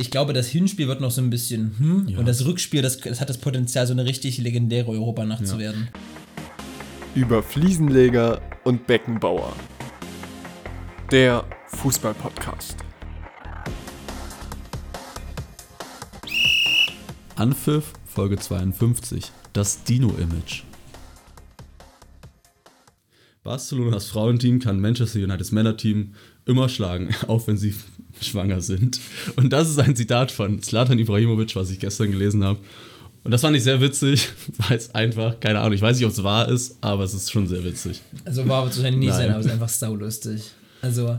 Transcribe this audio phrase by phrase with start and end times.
[0.00, 2.18] Ich glaube, das Hinspiel wird noch so ein bisschen, hm, ja.
[2.20, 5.46] und das Rückspiel, das, das, hat das Potenzial, so eine richtig legendäre Europanacht ja.
[5.46, 5.88] zu werden.
[7.16, 9.52] Über Fliesenleger und Beckenbauer.
[11.10, 12.76] Der Fußball-Podcast.
[17.34, 19.32] Anpfiff, Folge 52.
[19.52, 20.62] Das Dino-Image.
[23.42, 26.14] Barcelonas Frauenteam kann Manchester Uniteds Männerteam
[26.46, 27.74] immer schlagen, auch wenn sie
[28.20, 29.00] schwanger sind.
[29.36, 32.58] Und das ist ein Zitat von Zlatan Ibrahimovic, was ich gestern gelesen habe.
[33.24, 34.28] Und das fand ich sehr witzig,
[34.68, 37.30] weil es einfach, keine Ahnung, ich weiß nicht, ob es wahr ist, aber es ist
[37.30, 38.00] schon sehr witzig.
[38.24, 40.42] Also wahr wird es wahrscheinlich nicht sein, aber es ist einfach saulustig.
[40.80, 41.18] Also,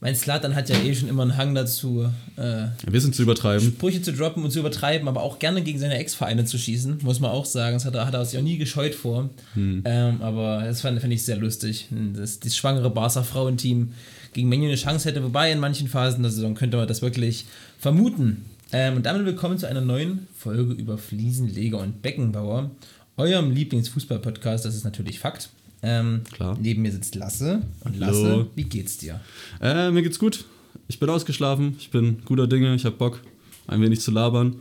[0.00, 3.68] mein Slatan hat ja eh schon immer einen Hang dazu, äh, ein bisschen zu übertreiben.
[3.68, 7.20] Sprüche zu droppen und zu übertreiben, aber auch gerne gegen seine Ex-Vereine zu schießen, muss
[7.20, 7.74] man auch sagen.
[7.74, 9.30] Das hat er, hat er sich auch nie gescheut vor.
[9.54, 9.82] Hm.
[9.84, 11.86] Ähm, aber das fand, fand ich sehr lustig.
[12.14, 13.92] Das, das schwangere Barca-Frauenteam
[14.32, 17.46] gegen Menu eine Chance hätte, wobei in manchen Phasen der Saison könnte man das wirklich
[17.78, 18.44] vermuten.
[18.72, 22.70] Ähm, und damit willkommen zu einer neuen Folge über Fliesenleger und Beckenbauer,
[23.16, 25.50] eurem Lieblingsfußball-Podcast, das ist natürlich Fakt.
[25.82, 26.56] Ähm, Klar.
[26.60, 27.62] Neben mir sitzt Lasse.
[27.84, 28.46] Und Lasse, Hallo.
[28.54, 29.20] wie geht's dir?
[29.60, 30.44] Äh, mir geht's gut.
[30.88, 31.76] Ich bin ausgeschlafen.
[31.78, 32.74] Ich bin guter Dinge.
[32.74, 33.20] Ich habe Bock,
[33.66, 34.56] ein wenig zu labern.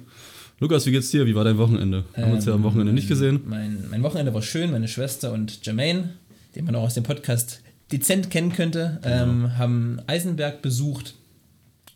[0.60, 1.26] Lukas, wie geht's dir?
[1.26, 2.04] Wie war dein Wochenende?
[2.16, 3.40] Ähm, Haben wir uns ja am Wochenende nicht gesehen.
[3.45, 4.72] Mein, mein Wochenende war schön.
[4.72, 6.10] Meine Schwester und Jermaine,
[6.56, 9.58] den man auch aus dem Podcast dezent kennen könnte, ähm, ja.
[9.58, 11.16] haben Eisenberg besucht.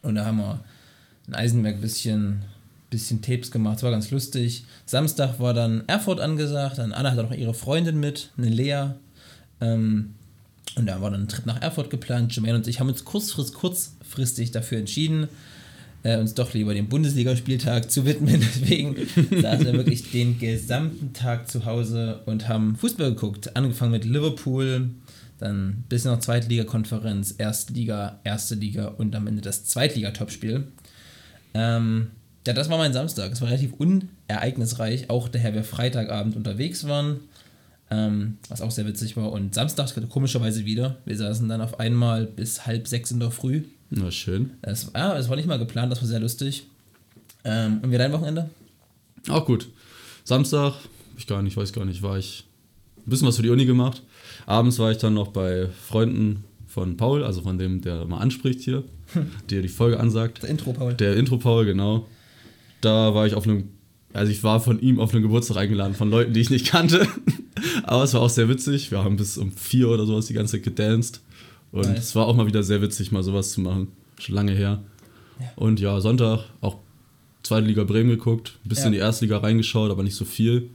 [0.02, 0.59] Und da haben wir
[1.27, 2.43] in Eisenberg ein bisschen,
[2.89, 3.77] bisschen Tapes gemacht.
[3.77, 4.65] Es war ganz lustig.
[4.85, 6.77] Samstag war dann Erfurt angesagt.
[6.77, 8.89] Dann Anna hat auch ihre Freundin mit, eine Lea.
[9.61, 10.13] Ähm,
[10.75, 12.35] und da war dann ein Trip nach Erfurt geplant.
[12.35, 15.30] Jermaine und ich haben uns kurzfrist, kurzfristig dafür entschieden,
[16.03, 18.39] äh, uns doch lieber dem Bundesligaspieltag zu widmen.
[18.41, 18.95] Deswegen
[19.41, 23.55] saßen wir wirklich den gesamten Tag zu Hause und haben Fußball geguckt.
[23.55, 24.89] Angefangen mit Liverpool,
[25.38, 30.67] dann bis noch Zweitliga-Konferenz, Erstliga, Erste Liga und am Ende das Zweitliga-Topspiel.
[31.53, 32.08] Ähm,
[32.47, 33.31] ja, das war mein Samstag.
[33.31, 37.19] Es war relativ unereignisreich, auch daher wir Freitagabend unterwegs waren.
[37.92, 39.31] Ähm, was auch sehr witzig war.
[39.31, 40.98] Und Samstag komischerweise wieder.
[41.05, 43.64] Wir saßen dann auf einmal bis halb sechs in der Früh.
[43.89, 44.52] Na schön.
[44.61, 46.67] Es, ja, es war nicht mal geplant, das war sehr lustig.
[47.43, 48.49] Ähm, und wie dein Wochenende?
[49.30, 49.70] Auch gut.
[50.23, 50.73] Samstag,
[51.17, 52.45] ich gar nicht, weiß gar nicht, war ich
[52.98, 54.02] ein bisschen was für die Uni gemacht.
[54.45, 58.61] Abends war ich dann noch bei Freunden von Paul, also von dem, der mal anspricht
[58.61, 58.83] hier,
[59.50, 60.44] der die Folge ansagt.
[60.44, 60.94] Der Intro Paul.
[60.94, 62.06] Der Intro Paul, genau.
[62.82, 63.70] Da war ich auf einem,
[64.14, 67.08] also ich war von ihm auf einen Geburtstag eingeladen, von Leuten, die ich nicht kannte.
[67.83, 68.92] Aber es war auch sehr witzig.
[68.92, 71.22] Wir haben bis um vier oder sowas die ganze Zeit gedanced.
[71.72, 72.00] Und nice.
[72.00, 73.88] es war auch mal wieder sehr witzig, mal sowas zu machen.
[74.20, 74.83] Schon lange her.
[75.39, 75.45] Ja.
[75.56, 76.77] Und ja, Sonntag auch
[77.44, 78.88] zweite Liga Bremen geguckt, ein bisschen ja.
[78.88, 80.70] in die Erstliga reingeschaut, aber nicht so viel.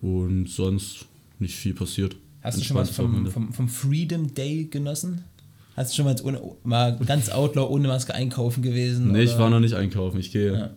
[0.00, 1.06] Und sonst
[1.38, 2.16] nicht viel passiert.
[2.42, 5.24] Hast du schon mal vom, vom, vom, Freedom Day genossen?
[5.76, 9.06] Hast du schon mal, ohne, mal ganz Outlaw ohne Maske einkaufen gewesen?
[9.06, 9.22] Nee, oder?
[9.22, 10.18] ich war noch nicht einkaufen.
[10.18, 10.70] Ich gehe ja.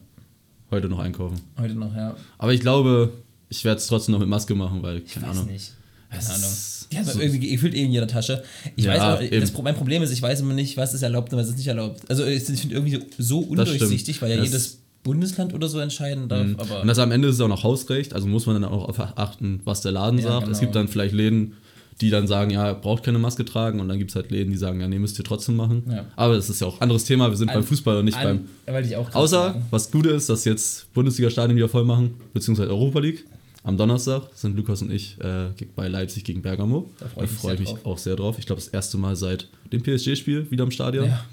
[0.72, 1.42] heute noch einkaufen.
[1.60, 2.16] Heute noch, ja.
[2.38, 3.12] Aber ich glaube,
[3.50, 5.52] ich werde es trotzdem noch mit Maske machen, weil, ich keine weiß Ahnung.
[5.52, 5.74] Nicht.
[6.10, 6.52] Keine Ahnung.
[6.92, 8.44] Die haben so irgendwie gefühlt eh in jeder Tasche.
[8.76, 11.34] Ich ja, weiß auch, das, mein Problem ist, ich weiß immer nicht, was ist erlaubt
[11.34, 12.02] und was ist nicht erlaubt.
[12.10, 16.46] Also ich finde irgendwie so undurchsichtig, weil ja das jedes Bundesland oder so entscheiden darf.
[16.46, 16.56] Mhm.
[16.82, 19.62] und das am Ende ist es auch noch Hausrecht, also muss man dann auch achten,
[19.64, 20.42] was der Laden ja, sagt.
[20.42, 20.52] Genau.
[20.52, 21.54] Es gibt dann vielleicht Läden,
[22.02, 24.58] die dann sagen, ja, braucht keine Maske tragen und dann gibt es halt Läden, die
[24.58, 25.84] sagen, ja, nee, müsst ihr trotzdem machen.
[25.90, 26.06] Ja.
[26.16, 28.18] Aber das ist ja auch ein anderes Thema, wir sind an, beim Fußball und nicht
[28.18, 28.84] an, beim...
[29.14, 29.66] Außer, sagen.
[29.70, 33.26] was gut ist, dass jetzt Bundesliga-Stadien wieder voll machen, beziehungsweise Europa League.
[33.64, 36.92] Am Donnerstag sind Lukas und ich äh, bei Leipzig gegen Bergamo.
[37.00, 37.86] Da freue ich, freu ich mich drauf.
[37.86, 38.38] auch sehr drauf.
[38.38, 41.06] Ich glaube, das erste Mal seit dem PSG-Spiel wieder im Stadion.
[41.06, 41.26] Ja.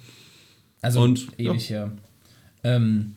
[0.80, 1.76] Also und, ewig ja.
[1.76, 1.92] her.
[2.64, 3.14] Ähm,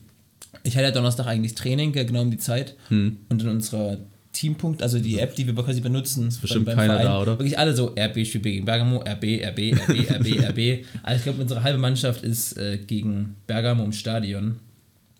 [0.62, 2.74] ich hatte ja Donnerstag eigentlich Training, genau um die Zeit.
[2.88, 3.18] Hm.
[3.28, 3.98] Und in unserer
[4.36, 6.28] Teampunkt, also die App, die wir quasi benutzen.
[6.28, 7.38] Ist bestimmt beim, beim keiner Verein, da, oder?
[7.38, 10.84] Wirklich alle so, RB spielt gegen Bergamo, RB, RB, RB, RB, RB.
[11.02, 14.56] Also ich glaube, unsere halbe Mannschaft ist äh, gegen Bergamo im Stadion.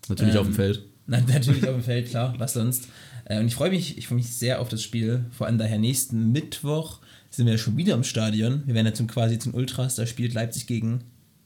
[0.07, 0.83] Natürlich ähm, auf dem Feld.
[1.07, 2.89] Nein, natürlich auf dem Feld, klar, was sonst.
[3.25, 5.25] Äh, und ich freue mich, ich freue mich sehr auf das Spiel.
[5.31, 6.99] Vor allem daher nächsten Mittwoch
[7.31, 8.63] sind wir schon wieder im Stadion.
[8.65, 11.03] Wir werden jetzt quasi zum Ultras, da spielt Leipzig gegen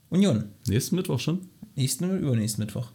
[0.10, 0.46] Union.
[0.68, 1.48] Nächsten Mittwoch schon?
[1.76, 2.92] Nächsten oder übernächsten Mittwoch?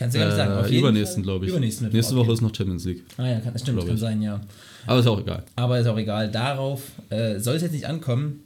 [0.00, 0.54] Kannst du gar nicht sagen.
[0.54, 1.50] Auf übernächsten, glaube ich.
[1.50, 2.32] Übernächsten Mittwoch, Nächste Woche okay.
[2.32, 3.04] ist noch Champions League.
[3.18, 4.40] Ah ja, kann, das stimmt, kann sein, ja.
[4.86, 5.42] Aber ist auch egal.
[5.56, 6.30] Aber ist auch egal.
[6.30, 6.80] Darauf
[7.10, 8.40] äh, soll es jetzt nicht ankommen.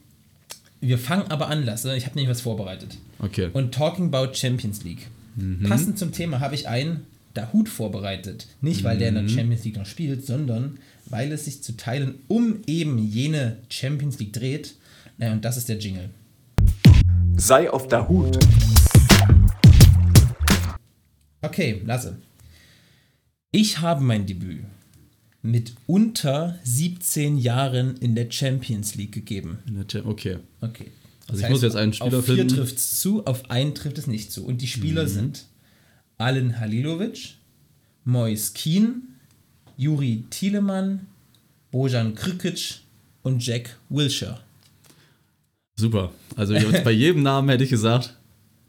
[0.80, 1.96] Wir fangen aber an, Lasse.
[1.96, 2.98] Ich habe nämlich was vorbereitet.
[3.20, 3.50] Okay.
[3.52, 5.06] Und Talking About Champions League.
[5.36, 5.62] Mhm.
[5.68, 8.48] Passend zum Thema habe ich einen Dahut vorbereitet.
[8.60, 8.98] Nicht, weil mhm.
[8.98, 9.28] der in der mhm.
[9.28, 14.32] Champions League noch spielt, sondern weil es sich zu teilen um eben jene Champions League
[14.32, 14.74] dreht.
[15.20, 16.10] Äh, und das ist der Jingle.
[17.36, 18.40] Sei auf der Hut.
[21.44, 22.16] Okay, lasse.
[23.50, 24.64] Ich habe mein Debüt
[25.42, 29.58] mit unter 17 Jahren in der Champions League gegeben.
[30.04, 30.38] Okay.
[30.62, 30.90] Okay.
[31.26, 32.42] Also ich heißt, muss jetzt einen Spieler auf finden.
[32.42, 34.44] Auf vier trifft es zu, auf einen trifft es nicht zu.
[34.44, 35.08] Und die Spieler mhm.
[35.08, 35.46] sind
[36.18, 37.34] Alen Halilovic,
[38.04, 39.16] Mois Keen,
[39.76, 41.06] Juri Thielemann,
[41.70, 42.80] Bojan Krikic
[43.22, 44.40] und Jack Wilshere.
[45.76, 46.12] Super.
[46.36, 46.54] Also
[46.84, 48.16] bei jedem Namen hätte ich gesagt,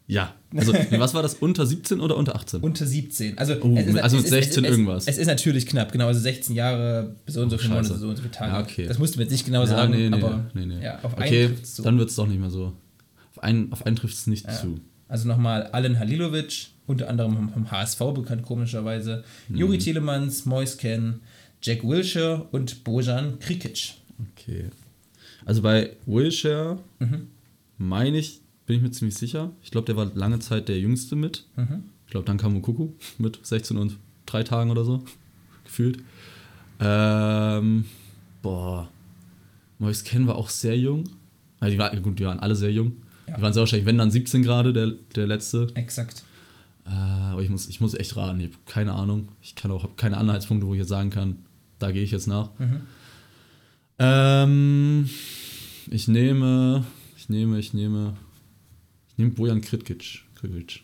[0.07, 0.33] ja.
[0.55, 2.61] Also was war das, unter 17 oder unter 18?
[2.61, 3.37] Unter 17.
[3.37, 5.07] Also, Oh, ist, also mit es 16 es, irgendwas.
[5.07, 6.07] Es ist natürlich knapp, genau.
[6.07, 8.51] Also 16 Jahre, so und so viele Monate, so und so viele Tage.
[8.51, 8.87] Ja, okay.
[8.87, 10.83] Das musst du mir jetzt nicht genau ja, sagen, nee, nee, aber nee, nee.
[10.83, 11.81] Ja, auf einen okay, trifft's zu.
[11.81, 12.73] dann wird es doch nicht mehr so.
[13.31, 14.79] Auf einen, auf einen trifft es nicht zu.
[15.07, 19.23] Also nochmal Alen Halilovic, unter anderem vom- HSV bekannt, komischerweise.
[19.49, 19.55] Mhm.
[19.57, 21.19] Juri Tielemans, Mois Ken,
[21.61, 23.95] Jack Wilshere und Bojan Krikic.
[24.31, 24.65] Okay.
[25.45, 27.27] Also bei Wilshire Mhm.
[27.77, 29.51] meine ich, bin ich mir ziemlich sicher.
[29.61, 31.45] Ich glaube, der war lange Zeit der Jüngste mit.
[31.55, 31.83] Mhm.
[32.05, 35.03] Ich glaube, dann kam Mukuku mit 16 und 3 Tagen oder so.
[35.63, 35.99] Gefühlt.
[36.79, 37.85] Ähm,
[38.41, 38.89] boah.
[39.79, 41.03] Mois Ken war auch sehr jung.
[41.59, 42.93] Also die, war, gut, die waren alle sehr jung.
[43.27, 43.37] Ja.
[43.37, 45.67] Die waren sehr wahrscheinlich, wenn dann 17 gerade, der, der letzte.
[45.75, 46.23] Exakt.
[46.85, 48.39] Äh, aber ich muss, ich muss echt raten.
[48.39, 49.29] Ich habe keine Ahnung.
[49.41, 51.37] Ich kann auch, habe keine Anhaltspunkte, wo ich jetzt sagen kann,
[51.79, 52.49] da gehe ich jetzt nach.
[52.59, 52.81] Mhm.
[53.97, 55.09] Ähm,
[55.89, 56.83] ich nehme,
[57.17, 58.15] ich nehme, ich nehme,
[59.17, 60.21] nehme Bojan Kritkic.
[60.35, 60.81] Kritkic.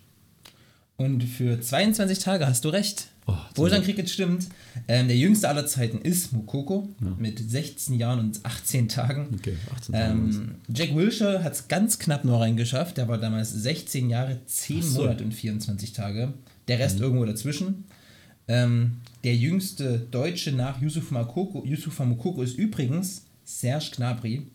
[0.98, 3.08] Und für 22 Tage hast du recht.
[3.28, 4.48] Oh, Bojan Krikic stimmt.
[4.88, 7.16] Ähm, der jüngste aller Zeiten ist Mukoko Ja.
[7.18, 9.28] mit 16 Jahren und 18 Tagen.
[9.36, 10.12] Okay, 18 Tage.
[10.12, 12.98] Ähm, Jack Wilshere hat es ganz knapp nur reingeschafft.
[12.98, 15.00] Der war damals 16 Jahre, 10 Ach so.
[15.02, 15.06] Mhm.
[15.06, 16.34] Monate und 24 Tage.
[16.68, 17.86] Der Rest irgendwo dazwischen.
[18.48, 24.48] Ähm, der jüngste Deutsche nach Yusuf Makoko, Yusufa Mukoko ist übrigens Serge Gnabry,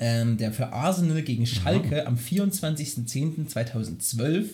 [0.00, 4.44] ähm, der für Arsenal gegen Schalke am 24.10.2012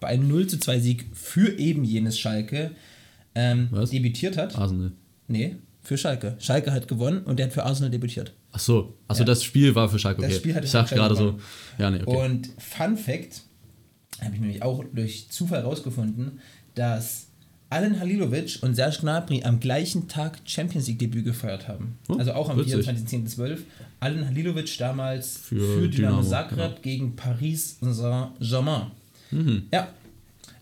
[0.00, 2.72] bei einem 0 zu 2 Sieg für eben jenes Schalke
[3.34, 4.56] ähm, debütiert hat.
[4.56, 4.92] Arsenal.
[5.26, 6.36] Nee, für Schalke.
[6.38, 8.32] Schalke hat gewonnen und der hat für Arsenal debütiert.
[8.52, 9.26] Ach so, ach so Ja.
[9.26, 10.20] das Spiel war für Schalke.
[10.20, 10.28] Okay.
[10.30, 11.38] Das Spiel hatte ich Schalke gerade so,
[11.78, 12.24] ja, nee, okay.
[12.26, 13.42] Und Fun Fact,
[14.22, 16.40] habe ich nämlich auch durch Zufall rausgefunden,
[16.74, 17.27] dass
[17.70, 21.98] Alen Halilovic und Serge Gnabry am gleichen Tag Champions League Debüt gefeiert haben.
[22.08, 22.86] Oh, also auch am witzig.
[22.88, 23.58] 24.10.12.
[24.00, 28.86] Alen Halilovic damals für, Für Dynamo, Dynamo, Zagreb gegen Paris Saint-Germain.
[29.30, 29.64] Mhm.
[29.72, 29.88] Ja.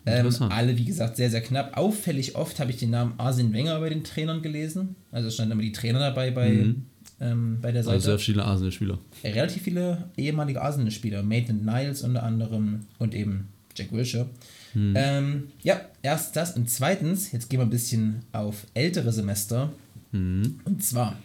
[0.09, 1.77] Ähm, alle, wie gesagt, sehr, sehr knapp.
[1.77, 4.95] Auffällig oft habe ich den Namen Arsene Wenger bei den Trainern gelesen.
[5.11, 6.87] Also es standen immer die Trainer dabei bei, Mhm.
[7.21, 7.95] ähm, bei der Seite.
[7.97, 8.99] also sehr viele Arsenal-Spieler.
[9.25, 14.29] Ja, relativ viele ehemalige Arsenal-Spieler, Maitland Niles unter anderem und eben Jack Wilshere.
[14.77, 19.73] Ähm, ja, erst das und zweitens, jetzt gehen wir ein bisschen auf ältere Semester.
[20.13, 20.61] Mhm.
[20.65, 21.19] Und zwar,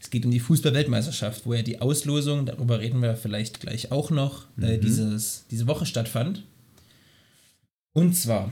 [0.00, 4.10] es geht um die Fußball-Weltmeisterschaft, wo ja die Auslosung, darüber reden wir vielleicht gleich auch
[4.10, 6.44] noch, äh, dieses, diese Woche stattfand.
[7.92, 8.50] Und zwar,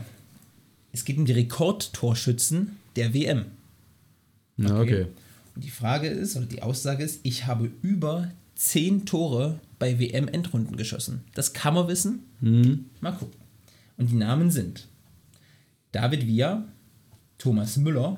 [0.93, 3.45] es geht um die Rekordtorschützen der WM.
[4.57, 4.71] Okay.
[4.71, 5.05] okay.
[5.55, 10.77] Und die Frage ist, oder die Aussage ist, ich habe über 10 Tore bei WM-Endrunden
[10.77, 11.23] geschossen.
[11.33, 12.23] Das kann man wissen.
[12.41, 12.85] Mhm.
[13.01, 13.39] Mal gucken.
[13.99, 14.87] Und die Namen sind
[15.91, 16.65] David Villa,
[17.37, 18.17] Thomas Müller,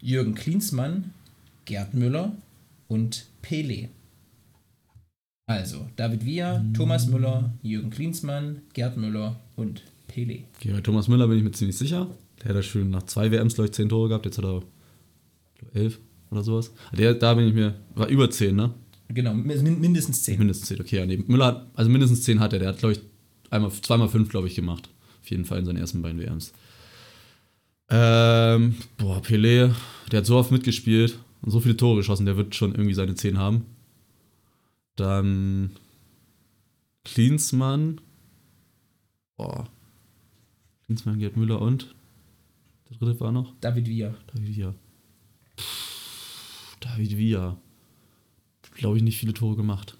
[0.00, 1.12] Jürgen Klinsmann,
[1.64, 2.32] Gerd Müller
[2.88, 3.88] und Pele.
[5.48, 10.40] Also, David Villa, Thomas Müller, Jürgen Klinsmann, Gerd Müller und Pele.
[10.56, 12.08] Okay, bei Thomas Müller bin ich mir ziemlich sicher.
[12.42, 14.26] Der hat ja schon nach zwei WMs, glaube ich, 10 Tore gehabt.
[14.26, 14.62] Jetzt hat er
[15.74, 15.98] 11
[16.30, 16.72] oder sowas.
[16.96, 18.74] Der, da bin ich mir, war über 10, ne?
[19.08, 20.38] Genau, min- mindestens 10.
[20.38, 20.96] Mindestens 10, okay.
[20.98, 22.58] Ja, nee, Müller hat, also mindestens 10 hat er.
[22.58, 23.00] Der hat, glaube ich,
[23.50, 24.90] einmal, zweimal 5, glaube ich, gemacht.
[25.26, 26.52] Auf jeden Fall in seinen ersten beiden WMs.
[27.90, 29.74] Ähm, boah, Pelé,
[30.12, 33.16] der hat so oft mitgespielt und so viele Tore geschossen, der wird schon irgendwie seine
[33.16, 33.66] 10 haben.
[34.94, 35.72] Dann
[37.04, 38.00] Klinsmann.
[39.36, 39.68] Boah.
[40.84, 41.96] Klinsmann, Gerd Müller und
[42.88, 44.14] der dritte war noch David Villa.
[44.32, 44.74] David Villa.
[46.78, 47.56] David Villa.
[48.74, 49.98] Glaube ich, nicht viele Tore gemacht.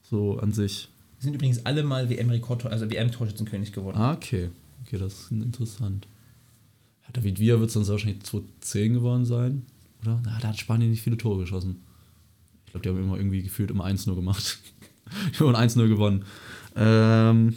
[0.00, 0.88] So an sich.
[1.24, 3.96] Sind übrigens alle mal WM-Rekord, also WM-Torschützenkönig geworden.
[3.98, 4.50] Ah, okay.
[4.86, 6.06] Okay, das ist interessant.
[7.14, 9.66] David Villa wird es dann wahrscheinlich 2010 geworden sein.
[10.02, 10.20] Oder?
[10.24, 11.82] Na, da hat Spanien nicht viele Tore geschossen.
[12.66, 14.58] Ich glaube, die haben immer irgendwie gefühlt immer 1-0 gemacht.
[15.38, 16.24] haben 1-0 gewonnen.
[16.76, 17.56] Ähm,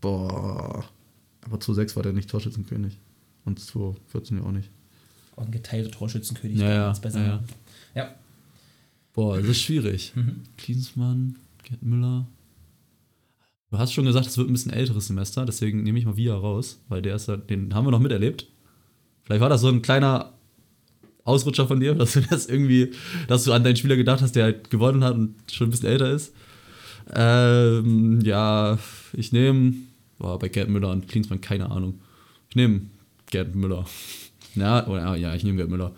[0.00, 0.84] boah.
[1.42, 2.96] Aber 2-6 war der nicht Torschützenkönig.
[3.44, 4.70] Und 2-14 ja auch nicht.
[5.34, 6.58] Auch ein geteilter Torschützenkönig.
[6.58, 7.44] Ja, ja, ja.
[7.94, 8.14] ja.
[9.12, 10.12] Boah, das ist schwierig.
[10.14, 10.42] Mhm.
[10.56, 12.26] Klinsmann, Gerd Müller.
[13.70, 16.34] Du hast schon gesagt, es wird ein bisschen älteres Semester, deswegen nehme ich mal Via
[16.36, 18.46] raus, weil der ist ja, den haben wir noch miterlebt.
[19.24, 20.34] Vielleicht war das so ein kleiner
[21.24, 22.92] Ausrutscher von dir, dass du das irgendwie,
[23.26, 25.88] dass du an deinen Spieler gedacht hast, der halt gewonnen hat und schon ein bisschen
[25.88, 26.32] älter ist.
[27.12, 28.78] Ähm, ja,
[29.12, 29.74] ich nehme,
[30.18, 32.00] boah, bei Gerd Müller und Klinsmann keine Ahnung.
[32.48, 32.82] Ich nehme
[33.30, 33.84] Gerd Müller.
[34.54, 35.94] Ja, oder, ja, ich nehme Gerd Müller.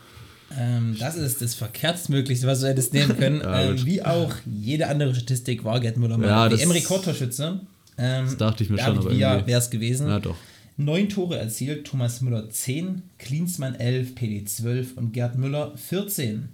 [0.56, 3.40] Ähm, das ist das Verkehrtmöglichste, was du hättest nehmen können.
[3.48, 7.60] Ja, ähm, wie auch jede andere Statistik war Gerd Müller mal Ja, WM-Rekordtorschütze.
[7.98, 10.08] Ähm, Das dachte ich mir David schon, aber Villa wäre es gewesen.
[10.08, 10.36] Ja, doch.
[10.76, 16.50] Neun Tore erzielt, Thomas Müller 10, Klinsmann 11, PD 12 und Gerd Müller 14.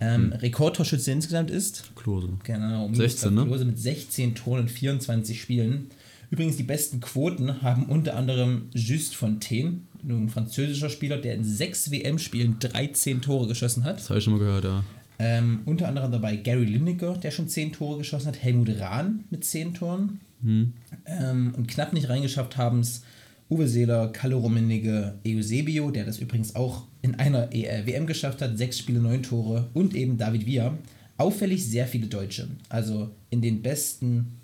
[0.00, 0.32] Ähm, hm.
[0.32, 2.30] Rekordtorschütze insgesamt ist Klose.
[2.44, 3.44] Genau, 16, ne?
[3.44, 5.88] Klose mit 16 Toren und 24 Spielen.
[6.30, 11.90] Übrigens, die besten Quoten haben unter anderem Just Fontaine, ein französischer Spieler, der in sechs
[11.90, 13.98] WM-Spielen 13 Tore geschossen hat.
[13.98, 14.84] Das habe ich schon mal gehört, ja.
[15.20, 19.44] Ähm, unter anderem dabei Gary Lineker, der schon 10 Tore geschossen hat, Helmut Rahn mit
[19.44, 20.20] 10 Toren.
[20.42, 20.72] Hm.
[21.06, 23.02] Ähm, und knapp nicht reingeschafft haben es
[23.50, 28.56] Uwe Seeler, Kalle Rummenigge, Eusebio, der das übrigens auch in einer e WM geschafft hat,
[28.56, 30.76] 6 Spiele, 9 Tore und eben David Villa.
[31.16, 32.46] Auffällig sehr viele Deutsche.
[32.68, 34.37] Also in den besten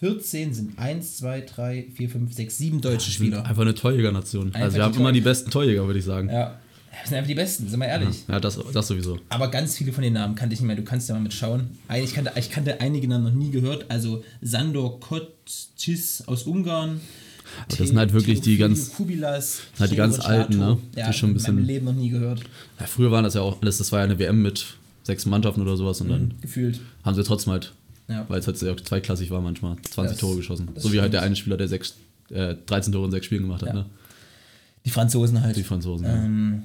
[0.00, 3.44] 14 sind 1, 2, 3, 4, 5, 6, 7 deutsche Spieler.
[3.44, 4.54] Einfach eine Torjäger-Nation.
[4.54, 6.28] Also wir haben immer die besten Torjäger, würde ich sagen.
[6.28, 6.58] Ja.
[7.00, 8.24] Das sind einfach die besten, sind wir ehrlich.
[8.28, 9.18] Ja, das, das sowieso.
[9.28, 10.76] Aber ganz viele von den Namen kannte ich nicht mehr.
[10.76, 11.70] Du kannst ja mal mitschauen.
[11.96, 13.86] Ich kannte, ich kannte einige Namen noch nie gehört.
[13.88, 17.00] Also Sandor Kotcis aus Ungarn.
[17.66, 20.78] Aber das sind halt wirklich die ganz, Kubilas, halt die ganz alten, ne?
[20.94, 21.54] Ja, die schon ein bisschen.
[21.54, 22.40] In meinem Leben noch nie gehört.
[22.78, 25.62] Ja, früher waren das ja auch alles, das war ja eine WM mit sechs Mannschaften
[25.62, 26.80] oder sowas und dann mhm, gefühlt.
[27.02, 27.72] haben sie trotzdem halt
[28.08, 28.24] ja.
[28.28, 29.76] Weil es halt sehr zweiklassig war manchmal.
[29.76, 30.70] 20 das, Tore geschossen.
[30.76, 31.96] So wie halt der eine Spieler, der sechs,
[32.30, 33.68] äh, 13 Tore in sechs Spielen gemacht hat.
[33.68, 33.74] Ja.
[33.74, 33.86] Ne?
[34.84, 35.56] Die Franzosen halt.
[35.56, 36.06] Die Franzosen.
[36.06, 36.62] Ähm,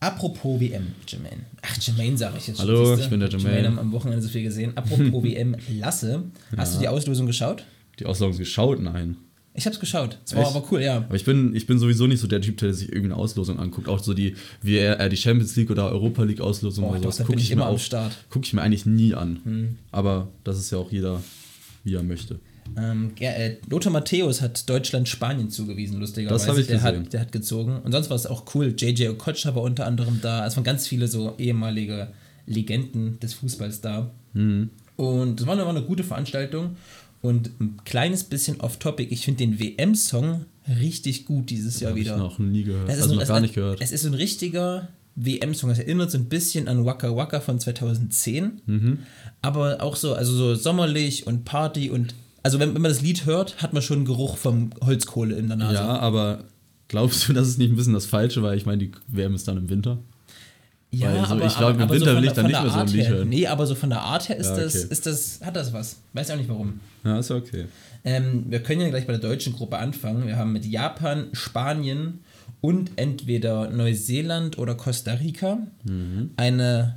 [0.00, 1.42] apropos WM, Jermaine.
[1.62, 2.68] Ach, Jermaine sage ich jetzt schon.
[2.68, 3.56] Hallo, ich bin der Jermaine.
[3.56, 4.72] Jermaine am Wochenende so viel gesehen.
[4.76, 6.24] Apropos WM, Lasse.
[6.56, 6.78] Hast ja.
[6.78, 7.64] du die Auslosung geschaut?
[7.98, 8.80] Die Auslosung geschaut?
[8.80, 9.16] Nein.
[9.52, 10.18] Ich hab's geschaut.
[10.24, 10.54] Es war Echt?
[10.54, 10.98] aber cool, ja.
[10.98, 13.88] Aber ich bin, ich bin sowieso nicht so der Typ, der sich irgendeine Auslosung anguckt.
[13.88, 17.18] Auch so die, wie er die Champions League oder Europa League Auslosung oder sowas.
[17.18, 17.80] Gucke ich, ich, mir auch,
[18.30, 19.40] guck ich mir eigentlich nie an.
[19.44, 19.78] Hm.
[19.90, 21.20] Aber das ist ja auch jeder
[21.84, 22.38] wie er möchte.
[22.76, 26.34] Ähm, ja, äh, Lothar Matthäus hat Deutschland Spanien zugewiesen, lustigerweise.
[26.34, 27.04] Das habe ich der gesehen.
[27.04, 27.80] Hat, der hat gezogen.
[27.82, 28.74] Und sonst war es auch cool.
[28.76, 30.46] JJ Okocha war unter anderem da.
[30.46, 32.08] Es waren ganz viele so ehemalige
[32.46, 34.10] Legenden des Fußballs da.
[34.34, 34.70] Mhm.
[34.96, 36.76] Und es war eine, war eine gute Veranstaltung.
[37.22, 39.12] Und ein kleines bisschen off-topic.
[39.12, 40.46] Ich finde den WM-Song
[40.80, 42.14] richtig gut dieses das Jahr wieder.
[42.14, 42.88] Ich noch nie gehört.
[42.88, 43.80] Also noch gar nicht gehört.
[43.80, 45.70] Es ist ein richtiger WM-Song.
[45.70, 48.62] Es erinnert so ein bisschen an Waka Waka von 2010.
[48.64, 48.98] Mhm.
[49.42, 52.14] Aber auch so, also so sommerlich und Party und.
[52.42, 55.48] Also, wenn, wenn man das Lied hört, hat man schon einen Geruch vom Holzkohle in
[55.48, 55.74] der Nase.
[55.74, 56.44] Ja, aber
[56.88, 59.46] glaubst du, das ist nicht ein bisschen das Falsche, weil ich meine, die WM ist
[59.46, 59.98] dann im Winter?
[60.92, 62.88] Ja, so, aber, ich glaube, im Winter so will ich dann nicht mehr so ein
[62.88, 63.28] Lied hören.
[63.28, 64.62] Nee, aber so von der Art her ist, ja, okay.
[64.64, 66.00] das, ist das, hat das was.
[66.12, 66.80] Weiß auch nicht warum.
[67.04, 67.66] Ja, ist okay.
[68.04, 70.26] Ähm, wir können ja gleich bei der deutschen Gruppe anfangen.
[70.26, 72.20] Wir haben mit Japan, Spanien
[72.60, 76.30] und entweder Neuseeland oder Costa Rica mhm.
[76.36, 76.96] eine,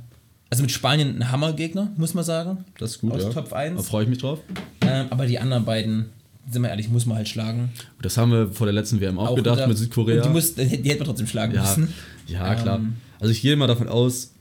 [0.50, 2.64] also mit Spanien ein Hammergegner, muss man sagen.
[2.78, 3.30] Das ist gut, aus ja.
[3.30, 3.76] Top 1.
[3.76, 4.40] Da freue ich mich drauf.
[4.80, 6.06] Ähm, aber die anderen beiden,
[6.50, 7.70] sind wir ehrlich, muss man halt schlagen.
[8.02, 10.22] Das haben wir vor der letzten WM auch, auch gedacht mit Südkorea.
[10.22, 11.62] Die, muss, die, hätten wir trotzdem schlagen ja.
[11.62, 11.92] müssen.
[12.26, 12.78] Ja, klar.
[12.78, 14.34] Ähm, also ich gehe mal davon aus,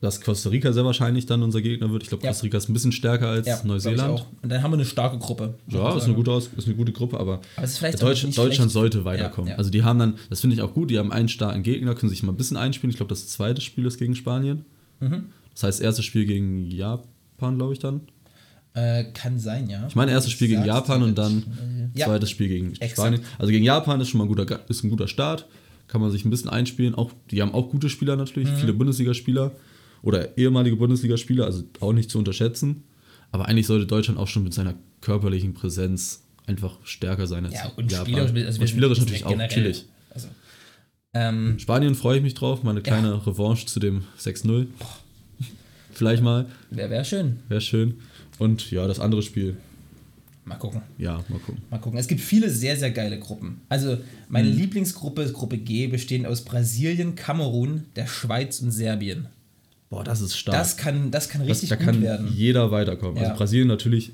[0.00, 2.04] dass Costa Rica sehr wahrscheinlich dann unser Gegner wird.
[2.04, 2.30] Ich glaube, ja.
[2.30, 4.26] Costa Rica ist ein bisschen stärker als ja, Neuseeland.
[4.42, 5.54] Und dann haben wir eine starke Gruppe.
[5.68, 8.70] Ja, ist eine, gute Aus ist eine gute Gruppe, aber, aber Deutsch Deutschland schlecht.
[8.70, 9.50] sollte weiterkommen.
[9.50, 11.94] Ja, also die haben dann, das finde ich auch gut, die haben einen starken Gegner,
[11.94, 12.90] können sich mal ein bisschen einspielen.
[12.90, 14.64] Ich glaube, das zweite Spiel ist gegen Spanien.
[15.00, 15.26] Mhm.
[15.52, 18.02] Das heißt, erstes Spiel gegen Japan, glaube ich dann.
[18.78, 19.86] Äh, kann sein, ja.
[19.88, 21.42] Ich meine, erstes Spiel gegen Japan und dann
[21.96, 22.92] zweites Spiel gegen Exakt.
[22.92, 23.22] Spanien.
[23.38, 25.46] Also gegen Japan ist schon mal ein guter, ist ein guter Start.
[25.88, 26.94] Kann man sich ein bisschen einspielen.
[26.94, 28.56] Auch, die haben auch gute Spieler natürlich, mhm.
[28.56, 29.52] viele Bundesligaspieler
[30.02, 32.84] oder ehemalige Bundesligaspieler, also auch nicht zu unterschätzen.
[33.32, 37.72] Aber eigentlich sollte Deutschland auch schon mit seiner körperlichen Präsenz einfach stärker sein als ja,
[37.76, 38.06] und Japan.
[38.06, 39.86] Spielerisch, also und spielerisch natürlich auch, natürlich.
[40.10, 40.28] Also,
[41.14, 43.16] ähm, Spanien freue ich mich drauf, meine kleine ja.
[43.16, 44.66] Revanche zu dem 6-0.
[45.92, 46.46] Vielleicht mal.
[46.70, 47.40] Wäre wär schön.
[47.48, 48.00] Wäre schön.
[48.38, 49.56] Und ja, das andere Spiel.
[50.44, 50.80] Mal gucken.
[50.96, 51.62] Ja, mal gucken.
[51.70, 51.98] Mal gucken.
[51.98, 53.60] Es gibt viele sehr, sehr geile Gruppen.
[53.68, 54.56] Also, meine hm.
[54.56, 59.26] Lieblingsgruppe, Gruppe G, bestehend aus Brasilien, Kamerun, der Schweiz und Serbien.
[59.90, 60.56] Boah, das ist stark.
[60.56, 62.32] Das kann, das kann richtig das, da kann werden.
[62.34, 63.16] jeder weiterkommen.
[63.16, 63.30] Also ja.
[63.30, 64.12] Also Brasilien natürlich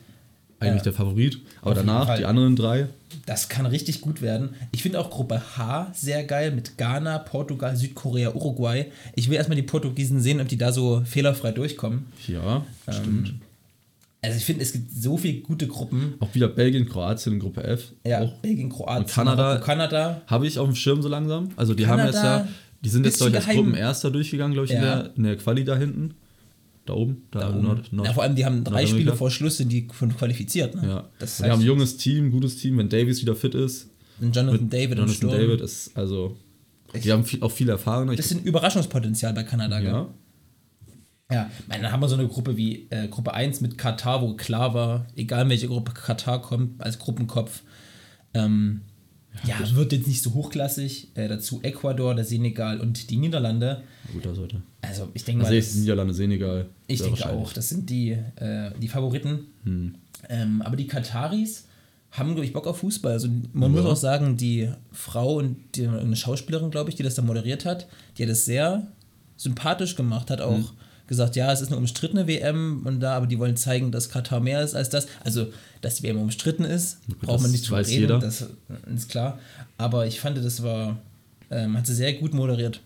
[0.60, 0.84] eigentlich ja.
[0.84, 2.88] der Favorit, aber Auf danach die anderen drei.
[3.26, 4.50] Das kann richtig gut werden.
[4.72, 8.86] Ich finde auch Gruppe H sehr geil mit Ghana, Portugal, Südkorea, Uruguay.
[9.14, 12.06] Ich will erstmal die Portugiesen sehen, ob die da so fehlerfrei durchkommen.
[12.26, 13.34] Ja, ähm, stimmt.
[14.24, 16.14] Also ich finde, es gibt so viele gute Gruppen.
[16.20, 17.92] Auch wieder Belgien, Kroatien in Gruppe F.
[18.06, 18.32] Ja, auch.
[18.38, 19.58] Belgien, Kroatien, und Kanada.
[19.58, 20.22] Kanada.
[20.26, 21.50] Habe ich auf dem Schirm so langsam.
[21.56, 22.48] Also die Kanada, haben jetzt ja,
[22.82, 24.78] die sind jetzt, glaube ich, als Gruppenerster durchgegangen, glaube ich, ja.
[24.78, 26.14] in, der, in der Quali da hinten.
[26.86, 27.62] Da oben, da, da oben.
[27.62, 30.74] Nord, Nord, ja, vor allem, die haben drei Spiele vor Schluss, sind die qualifiziert.
[30.74, 30.86] Ne?
[30.86, 31.08] Ja.
[31.18, 33.90] Das heißt, die haben ein junges Team, gutes Team, wenn Davis wieder fit ist.
[34.20, 36.36] Und Jonathan David Jonathan David ist, also,
[36.94, 38.14] die haben viel, auch viel Erfahrung.
[38.14, 40.02] Das ist ein Überraschungspotenzial bei Kanada, ja.
[40.02, 40.06] Gell?
[41.30, 44.74] Ja, dann haben wir so eine Gruppe wie äh, Gruppe 1 mit Katar, wo klar
[44.74, 47.62] war, egal welche Gruppe Katar kommt, als Gruppenkopf,
[48.34, 48.82] ähm,
[49.42, 51.08] ja, ja wird jetzt nicht so hochklassig.
[51.14, 53.82] Äh, dazu Ecuador, der Senegal und die Niederlande.
[54.12, 54.62] Guter Sorte.
[54.82, 55.58] Also ich denke also mal.
[55.58, 56.66] Also Niederlande, Senegal.
[56.86, 59.46] Ich denke auch, das sind die, äh, die Favoriten.
[59.64, 59.94] Hm.
[60.28, 61.66] Ähm, aber die Kataris
[62.10, 63.12] haben, glaube ich, Bock auf Fußball.
[63.12, 63.80] Also man ja.
[63.80, 67.64] muss auch sagen, die Frau und die, eine Schauspielerin, glaube ich, die das da moderiert
[67.64, 68.86] hat, die hat es sehr
[69.36, 70.68] sympathisch gemacht, hat auch mhm.
[71.06, 74.40] Gesagt, ja, es ist eine umstrittene WM und da, aber die wollen zeigen, dass Katar
[74.40, 75.06] mehr ist als das.
[75.22, 75.46] Also,
[75.80, 78.18] dass die WM umstritten ist, braucht man nicht zu reden, jeder.
[78.18, 78.46] das
[78.94, 79.38] ist klar.
[79.76, 80.98] Aber ich fand, das war,
[81.50, 82.80] ähm, hat sie sehr gut moderiert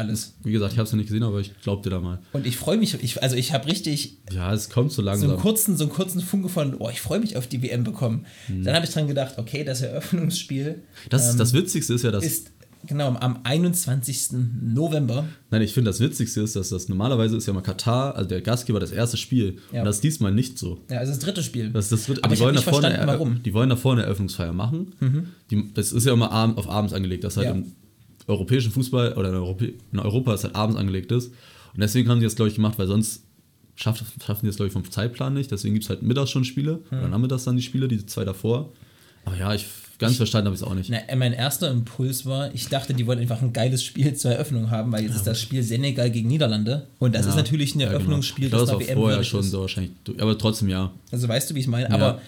[0.00, 0.34] alles.
[0.42, 2.18] Wie gesagt, ich habe es ja nicht gesehen, aber ich glaub dir da mal.
[2.32, 4.18] Und ich freue mich, ich, also ich habe richtig.
[4.32, 5.28] Ja, es kommt so langsam.
[5.28, 7.84] So einen kurzen, so einen kurzen Funke von, oh, ich freue mich auf die WM
[7.84, 8.26] bekommen.
[8.46, 8.64] Hm.
[8.64, 10.82] Dann habe ich dran gedacht, okay, das Eröffnungsspiel.
[11.10, 12.24] Das, ähm, das Witzigste ist ja, dass.
[12.24, 12.50] Ist,
[12.86, 14.38] genau, am 21.
[14.62, 15.26] November.
[15.50, 18.40] Nein, ich finde, das Witzigste ist, dass das normalerweise ist ja mal Katar, also der
[18.40, 19.58] Gastgeber, das erste Spiel.
[19.72, 19.80] Ja.
[19.80, 20.80] Und das ist diesmal nicht so.
[20.90, 21.70] Ja, also das dritte Spiel.
[21.70, 23.42] Das ist das dritte, aber die wollen, da vorne, warum.
[23.42, 24.94] die wollen da vorne eine Eröffnungsfeier machen.
[25.00, 25.26] Mhm.
[25.50, 27.52] Die, das ist ja immer auf abends angelegt, das halt ja.
[27.52, 27.72] im
[28.26, 31.28] europäischen Fußball oder in, Europä in Europa es halt abends angelegt ist.
[31.74, 33.24] Und deswegen haben die das, glaube ich, gemacht, weil sonst
[33.76, 35.50] schaff, schaffen die das, glaube ich, vom Zeitplan nicht.
[35.50, 36.98] Deswegen gibt es halt mittags schon Spiele, hm.
[36.98, 38.72] oder nachmittags dann die Spiele, die zwei davor.
[39.24, 39.66] Aber ja, ich
[40.00, 40.90] ganz ich, verstanden habe ich es auch nicht.
[40.90, 44.70] Na, mein erster Impuls war, ich dachte, die wollen einfach ein geiles Spiel zur Eröffnung
[44.70, 46.86] haben, weil jetzt ja, ist das Spiel Senegal gegen Niederlande.
[46.98, 48.64] Und das ja, ist natürlich ein Eröffnungsspiel, ja, genau.
[48.64, 49.92] das, das war vorher schon so wahrscheinlich.
[50.18, 50.90] Aber trotzdem ja.
[51.12, 51.90] Also weißt du, wie ich meine?
[51.92, 52.20] Aber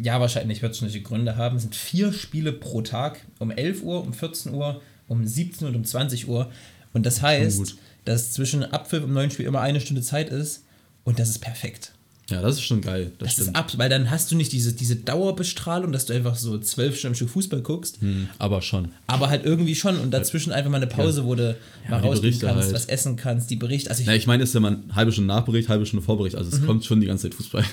[0.00, 1.56] ja, wahrscheinlich wird es schon Gründe haben.
[1.56, 5.76] Es sind vier Spiele pro Tag um 11 Uhr, um 14 Uhr, um 17 und
[5.76, 6.50] um 20 Uhr.
[6.92, 10.64] Und das heißt, dass zwischen Abpfiff und neuen Spiel immer eine Stunde Zeit ist
[11.04, 11.92] und das ist perfekt.
[12.30, 13.12] Ja, das ist schon geil.
[13.18, 16.36] Das, das ist ab, weil dann hast du nicht diese, diese Dauerbestrahlung, dass du einfach
[16.36, 18.02] so zwölf Stunden Stück Fußball guckst.
[18.02, 18.92] Hm, aber schon.
[19.06, 19.98] Aber halt irgendwie schon.
[19.98, 21.26] Und dazwischen einfach mal eine Pause, ja.
[21.26, 22.74] wo du ja, mal rausgehen kannst, halt.
[22.74, 23.88] was essen kannst, die Berichte.
[23.88, 26.36] Also ich, ich meine, es ist ja mal eine halbe Stunde Nachbericht, halbe Stunde Vorbericht.
[26.36, 26.66] Also es mhm.
[26.66, 27.64] kommt schon die ganze Zeit Fußball.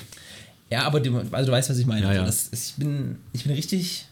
[0.70, 2.02] Ja, aber du, also du weißt, was ich meine.
[2.02, 4.06] Ja, also das, ich, bin, ich bin richtig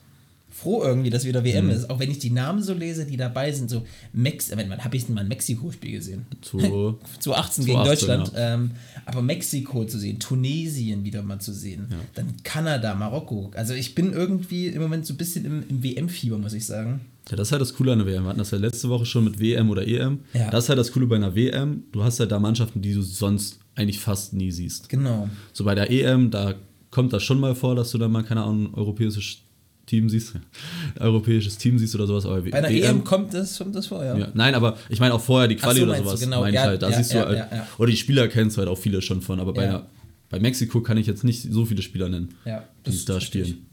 [0.55, 1.73] froh irgendwie, dass wieder WM mhm.
[1.73, 1.91] ist.
[1.91, 5.07] Auch wenn ich die Namen so lese, die dabei sind, so Mex wann habe ich
[5.07, 6.27] denn mal ein Mexiko-Spiel gesehen?
[6.43, 8.33] Zu, zu 18 gegen 18, Deutschland.
[8.35, 8.55] Ja.
[8.55, 8.71] Ähm,
[9.05, 11.97] aber Mexiko zu sehen, Tunesien wieder mal zu sehen, ja.
[12.15, 13.51] dann Kanada, Marokko.
[13.55, 17.01] Also ich bin irgendwie im Moment so ein bisschen im, im WM-Fieber, muss ich sagen.
[17.31, 18.23] Ja, das ist halt das Coole an der WM.
[18.23, 20.21] Wir hatten das ja letzte Woche schon mit WM oder EM.
[20.35, 20.51] Ja.
[20.51, 21.85] Das ist halt das Coole bei einer WM.
[21.91, 24.89] Du hast halt da Mannschaften, die du sonst eigentlich fast nie siehst.
[24.89, 25.29] Genau.
[25.53, 26.55] So bei der EM, da
[26.91, 29.39] kommt das schon mal vor, dass du da mal, keine Ahnung, europäisches
[29.87, 30.35] Team siehst,
[30.99, 32.27] europäisches Team siehst oder sowas.
[32.27, 34.17] Aber Bei einer WM, EM kommt das, kommt das vor, ja.
[34.17, 34.29] ja.
[34.35, 36.21] Nein, aber ich meine auch vorher die Quali so, oder sowas.
[36.21, 36.41] Genau.
[36.41, 36.83] Meine ja, halt.
[36.83, 37.47] Da ja, siehst du halt,
[37.79, 39.87] oder die Spieler kennst du halt auch viele schon von, aber bei, einer,
[40.31, 42.35] bei Mexiko kann ich jetzt nicht so viele Spieler nennen,
[42.87, 43.67] die da spielen.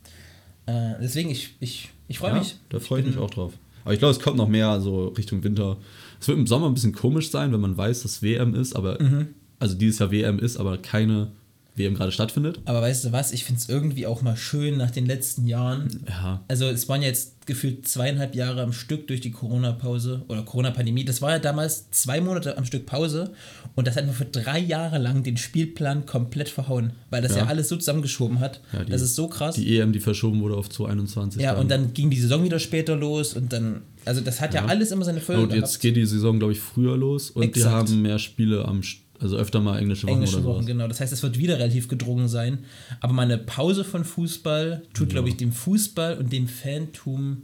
[0.65, 2.55] Äh, deswegen, ich, ich, ich freue mich.
[2.69, 3.53] Da freue ich mich auch drauf.
[3.83, 5.77] Aber ich glaube, es kommt noch mehr so Richtung Winter.
[6.19, 9.01] Es wird im Sommer ein bisschen komisch sein, wenn man weiß, dass WM ist, aber
[9.01, 9.29] mhm.
[9.59, 11.31] also dieses Jahr WM ist, aber keine
[11.75, 12.59] WM gerade stattfindet.
[12.65, 16.03] Aber weißt du was, ich finde es irgendwie auch mal schön nach den letzten Jahren.
[16.07, 16.43] Ja.
[16.47, 21.05] Also es waren jetzt gefühlt zweieinhalb Jahre am Stück durch die Corona-Pause oder Corona-Pandemie.
[21.05, 23.31] Das war ja damals zwei Monate am Stück Pause
[23.75, 27.39] und das hat nur für drei Jahre lang den Spielplan komplett verhauen, weil das ja,
[27.39, 28.61] ja alles so zusammengeschoben hat.
[28.73, 29.55] Ja, die, das ist so krass.
[29.55, 31.41] Die EM, die verschoben wurde auf 2021.
[31.41, 31.61] Ja, dann.
[31.61, 34.91] und dann ging die Saison wieder später los und dann, also das hat ja, alles
[34.91, 35.43] immer seine Folgen.
[35.43, 35.81] Und jetzt gehabt.
[35.81, 37.89] geht die Saison, glaube ich, früher los und Exakt.
[37.89, 40.65] die haben mehr Spiele am Stück also öfter mal englische Wochen englische oder Wochen, sowas.
[40.65, 40.87] genau.
[40.87, 42.59] Das heißt, es wird wieder relativ gedrungen sein.
[42.99, 45.13] Aber mal eine Pause von Fußball tut, ja.
[45.13, 47.43] glaube ich, dem Fußball und dem Fantum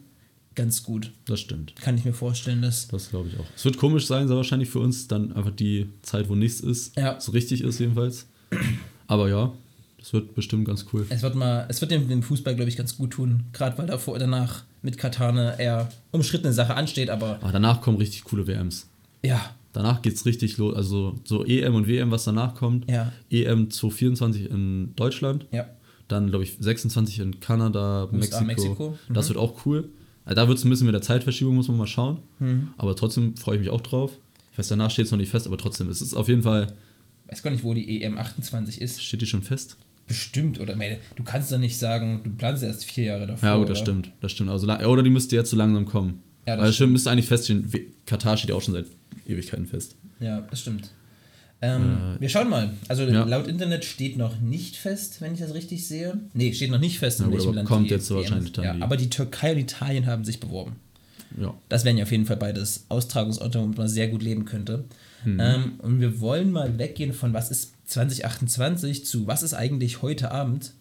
[0.56, 1.12] ganz gut.
[1.26, 1.76] Das stimmt.
[1.76, 2.88] Kann ich mir vorstellen, dass.
[2.88, 3.46] Das glaube ich auch.
[3.56, 6.98] Es wird komisch sein, sehr wahrscheinlich für uns dann einfach die Zeit, wo nichts ist.
[6.98, 7.20] Ja.
[7.20, 8.26] So richtig ist jedenfalls.
[9.08, 9.54] Aber ja,
[10.00, 11.06] das wird bestimmt ganz cool.
[11.10, 13.44] Es wird mal, es wird dem, dem Fußball, glaube ich, ganz gut tun.
[13.54, 17.38] Gerade weil davor danach mit Katane eher umstrittene Sache ansteht, aber.
[17.42, 18.88] Aber danach kommen richtig coole WMs.
[19.24, 20.76] Ja, Danach geht es richtig los.
[20.76, 22.90] Also so EM und WM, was danach kommt.
[22.90, 23.12] Ja.
[23.30, 25.46] EM 2024 in Deutschland.
[25.52, 25.68] Ja.
[26.08, 28.44] Dann, glaube ich, 26 in Kanada, Mexiko.
[28.44, 28.98] Mexiko.
[29.10, 29.14] Mhm.
[29.14, 29.90] Das wird auch cool.
[30.26, 32.20] Also da wird es ein bisschen mit der Zeitverschiebung, muss man mal schauen.
[32.40, 32.70] Mhm.
[32.78, 34.12] Aber trotzdem freue ich mich auch drauf.
[34.52, 36.74] Ich weiß, danach steht es noch nicht fest, aber trotzdem, es ist auf jeden Fall.
[37.26, 39.04] Ich weiß gar nicht, wo die EM 28 ist.
[39.04, 39.78] Steht die schon fest?
[40.08, 40.76] Bestimmt, oder?
[41.16, 43.50] Du kannst doch nicht sagen, du planst erst vier Jahre davor.
[43.50, 43.86] Ja, gut, das oder?
[43.86, 44.12] stimmt.
[44.22, 44.50] Das stimmt.
[44.50, 46.24] Also, oder die müsste jetzt so langsam kommen.
[46.48, 46.94] Ja, das Weil stimmt.
[46.94, 47.70] müsste eigentlich feststehen,
[48.06, 48.86] Katar steht ja auch schon seit
[49.28, 49.96] Ewigkeiten fest.
[50.20, 50.92] Ja, das stimmt.
[51.62, 52.74] Ähm, äh, wir schauen mal.
[52.88, 53.24] Also ja.
[53.26, 56.20] laut Internet steht noch nicht fest, wenn ich das richtig sehe.
[56.34, 58.96] Nee, steht noch nicht fest, in welchem Land kommt jetzt so wahrscheinlich dann ja, Aber
[58.96, 60.78] die Türkei und Italien haben sich beworben.
[61.40, 61.54] Ja.
[61.68, 64.86] Das wären ja auf jeden Fall beides Austragungsorte, wo man sehr gut leben könnte.
[65.26, 65.40] Mhm.
[65.42, 70.32] Ähm, und wir wollen mal weggehen von was ist 2028 zu was ist eigentlich heute
[70.32, 70.74] Abend.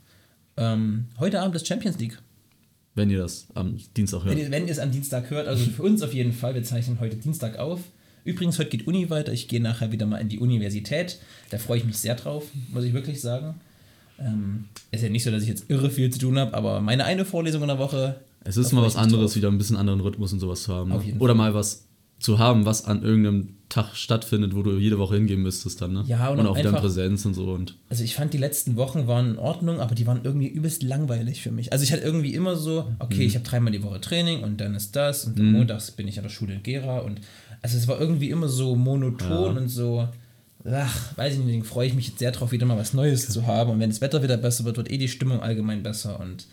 [0.56, 2.18] Ähm, heute Abend ist Champions League.
[2.96, 4.30] Wenn ihr das am Dienstag hört.
[4.30, 6.54] Wenn ihr, wenn ihr es am Dienstag hört, also für uns auf jeden Fall.
[6.54, 7.80] Wir zeichnen heute Dienstag auf.
[8.24, 9.32] Übrigens, heute geht Uni weiter.
[9.32, 11.20] Ich gehe nachher wieder mal in die Universität.
[11.50, 13.54] Da freue ich mich sehr drauf, muss ich wirklich sagen.
[14.18, 17.04] Ähm, ist ja nicht so, dass ich jetzt irre viel zu tun habe, aber meine
[17.04, 18.16] eine Vorlesung in der Woche.
[18.44, 19.36] Es ist mal was anderes, drauf.
[19.36, 20.90] wieder ein bisschen anderen Rhythmus und sowas zu haben.
[20.90, 21.16] Ne?
[21.18, 21.34] Oder Fall.
[21.34, 21.84] mal was
[22.18, 26.04] zu haben, was an irgendeinem Tag stattfindet, wo du jede Woche hingehen müsstest dann, ne?
[26.06, 29.06] Ja, und, und auch wieder Präsenz und so und Also ich fand die letzten Wochen
[29.08, 31.72] waren in Ordnung, aber die waren irgendwie übelst langweilig für mich.
[31.72, 33.26] Also ich hatte irgendwie immer so, okay, Mhm.
[33.28, 36.16] ich habe dreimal die Woche Training und dann ist das und dann montags bin ich
[36.18, 37.20] an der Schule in Gera und
[37.62, 40.08] also es war irgendwie immer so monoton und so,
[40.64, 43.28] ach, weiß ich nicht, deswegen freue ich mich jetzt sehr drauf, wieder mal was Neues
[43.28, 46.20] zu haben und wenn das Wetter wieder besser wird, wird eh die Stimmung allgemein besser
[46.20, 46.46] und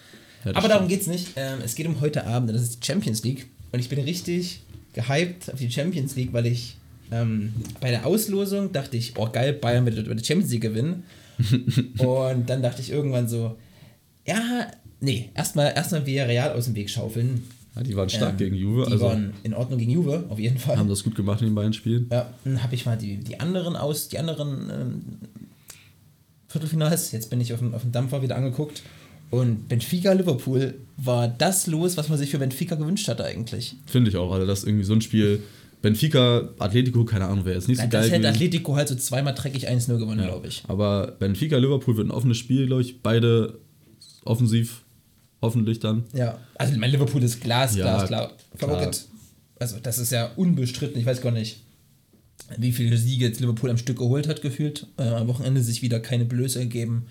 [0.46, 1.30] Ja, aber darum geht's nicht.
[1.36, 4.62] Ähm, es geht um heute Abend, das ist die Champions League und ich bin richtig
[4.94, 6.76] gehypt auf die Champions League, weil ich
[7.14, 11.04] ähm, bei der Auslosung dachte ich, oh geil, Bayern wird, wird die Champions League gewinnen.
[12.00, 13.56] und dann dachte ich irgendwann so,
[14.26, 14.68] ja,
[15.00, 17.44] nee, erstmal erstmal Villarreal aus dem Weg schaufeln.
[17.76, 20.40] ja, die waren stark Ähm, gegen Juve, Die also waren in Ordnung gegen Juve, auf
[20.40, 20.78] jeden Fall.
[20.78, 22.08] haben das gut gemacht in den beiden Spielen.
[22.12, 25.02] Ja, dann habe ich mal die, die anderen aus, die anderen ähm,
[26.48, 28.84] Viertelfinals, jetzt bin ich auf dem, auf dem Dampfer wieder angeguckt.
[29.32, 33.76] Und Benfica Liverpool war das los, was man sich für Benfica gewünscht hatte eigentlich.
[33.88, 35.42] Finde ich auch, also das irgendwie so ein Spiel.
[35.84, 38.36] Benfica, Atletico, keine Ahnung, wer jetzt nicht so das geil hätte gewesen.
[38.36, 40.64] Atletico halt so zweimal dreckig 1-0 gewonnen, glaube ich.
[40.70, 43.02] Aber Benfica, Liverpool wird ein offenes Spiel, glaube ich.
[43.02, 43.60] Beide
[44.24, 44.84] offensiv,
[45.42, 46.06] hoffentlich dann.
[46.14, 48.32] Ja, also mein Liverpool ist Glas, Ja, Glas, klar.
[48.56, 49.06] Favorit.
[49.60, 50.98] Also das ist ja unbestritten.
[50.98, 51.58] Ich weiß gar nicht,
[52.58, 54.88] wie viele Siege jetzt Liverpool am Stück geholt hat, gefühlt.
[54.96, 57.08] Äh, am Wochenende sich wieder keine Blöße gegeben.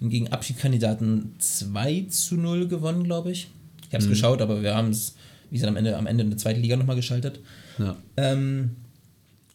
[0.00, 3.48] Und gegen Abschiedskandidaten 2 zu 0 gewonnen, glaube ich.
[3.88, 5.16] Ich habe es geschaut, aber wir haben es,
[5.50, 7.40] wie gesagt, am Ende, am Ende in der zweiten Liga nochmal geschaltet.
[7.78, 7.96] Ja.
[8.16, 8.76] Ähm,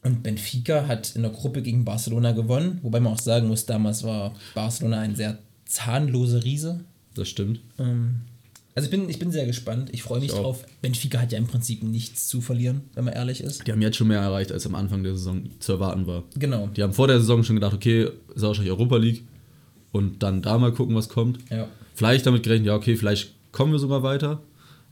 [0.03, 4.03] und Benfica hat in der Gruppe gegen Barcelona gewonnen, wobei man auch sagen muss, damals
[4.03, 6.81] war Barcelona ein sehr zahnloser Riese.
[7.13, 7.59] Das stimmt.
[7.77, 8.21] Ähm,
[8.77, 9.89] also ich bin, ich bin sehr gespannt.
[9.91, 10.63] Ich freue mich Ich drauf.
[10.83, 13.65] Benfica hat ja im Prinzip nichts zu verlieren, wenn man ehrlich ist.
[13.65, 16.23] Die haben jetzt schon mehr erreicht, als am Anfang der Saison zu erwarten war.
[16.35, 16.67] Genau.
[16.67, 19.23] Die haben vor der Saison schon gedacht, okay, ist auch wahrscheinlich Europa League.
[19.91, 21.39] Und dann da mal gucken, was kommt.
[21.49, 21.67] Ja.
[21.95, 24.41] Vielleicht damit gerechnet, ja, okay, vielleicht kommen wir sogar weiter.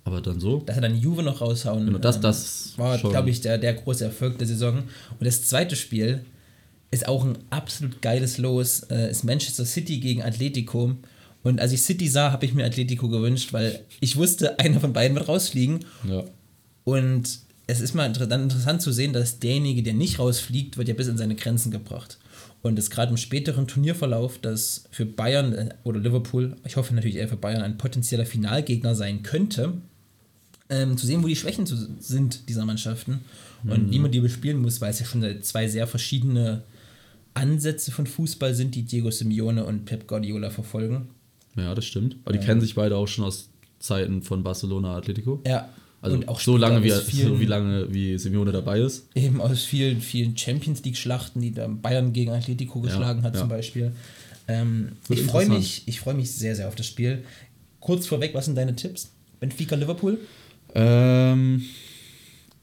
[0.06, 0.60] Aber dann so.
[0.60, 1.86] Dass er dann Juve noch raushauen.
[1.86, 3.10] Genau, das- ähm, das war, schon.
[3.12, 4.78] glaube ich, der, der große Erfolg der Saison.
[4.78, 6.24] Und das zweite Spiel
[6.92, 8.84] ist auch ein absolut geiles Los.
[8.84, 10.96] Äh, ist Manchester City gegen Atletico.
[11.44, 14.94] Und als ich City sah, habe ich mir Atletico gewünscht, weil ich wusste, einer von
[14.94, 15.84] beiden wird rausfliegen.
[16.08, 16.24] Ja.
[16.84, 20.94] Und es ist mal dann interessant zu sehen, dass derjenige, der nicht rausfliegt, wird ja
[20.94, 22.20] bis in seine Grenzen gebracht.
[22.62, 27.16] Und es gerade im späteren Turnierverlauf, dass für Bayern äh, oder Liverpool, ich hoffe natürlich
[27.18, 29.74] eher für Bayern, ein potenzieller Finalgegner sein könnte,
[30.70, 33.22] ähm, zu sehen, wo die Schwächen zu, sind dieser Mannschaften
[33.68, 36.62] und wie man die bespielen muss, weil es ja schon zwei sehr verschiedene
[37.34, 41.10] Ansätze von Fußball sind, die Diego Simeone und Pep Guardiola verfolgen.
[41.56, 42.18] Ja, das stimmt.
[42.26, 43.50] Aber die kennen sich beide auch schon aus
[43.80, 45.42] Zeiten von Barcelona Atletico.
[45.46, 45.70] Ja,
[46.02, 49.08] Also und auch so lange, wie, vielen- so wie lange wie Simeone dabei ist.
[49.16, 53.40] Eben aus vielen, vielen Champions League-Schlachten, die da Bayern gegen Atletico geschlagen hat, ja.
[53.42, 53.92] zum Beispiel.
[54.48, 57.24] Ähm, ich freue mich, ich freue mich sehr, sehr auf das Spiel.
[57.80, 59.12] Kurz vorweg, was sind deine Tipps?
[59.40, 60.20] Benfica Liverpool?
[60.76, 61.64] Ähm,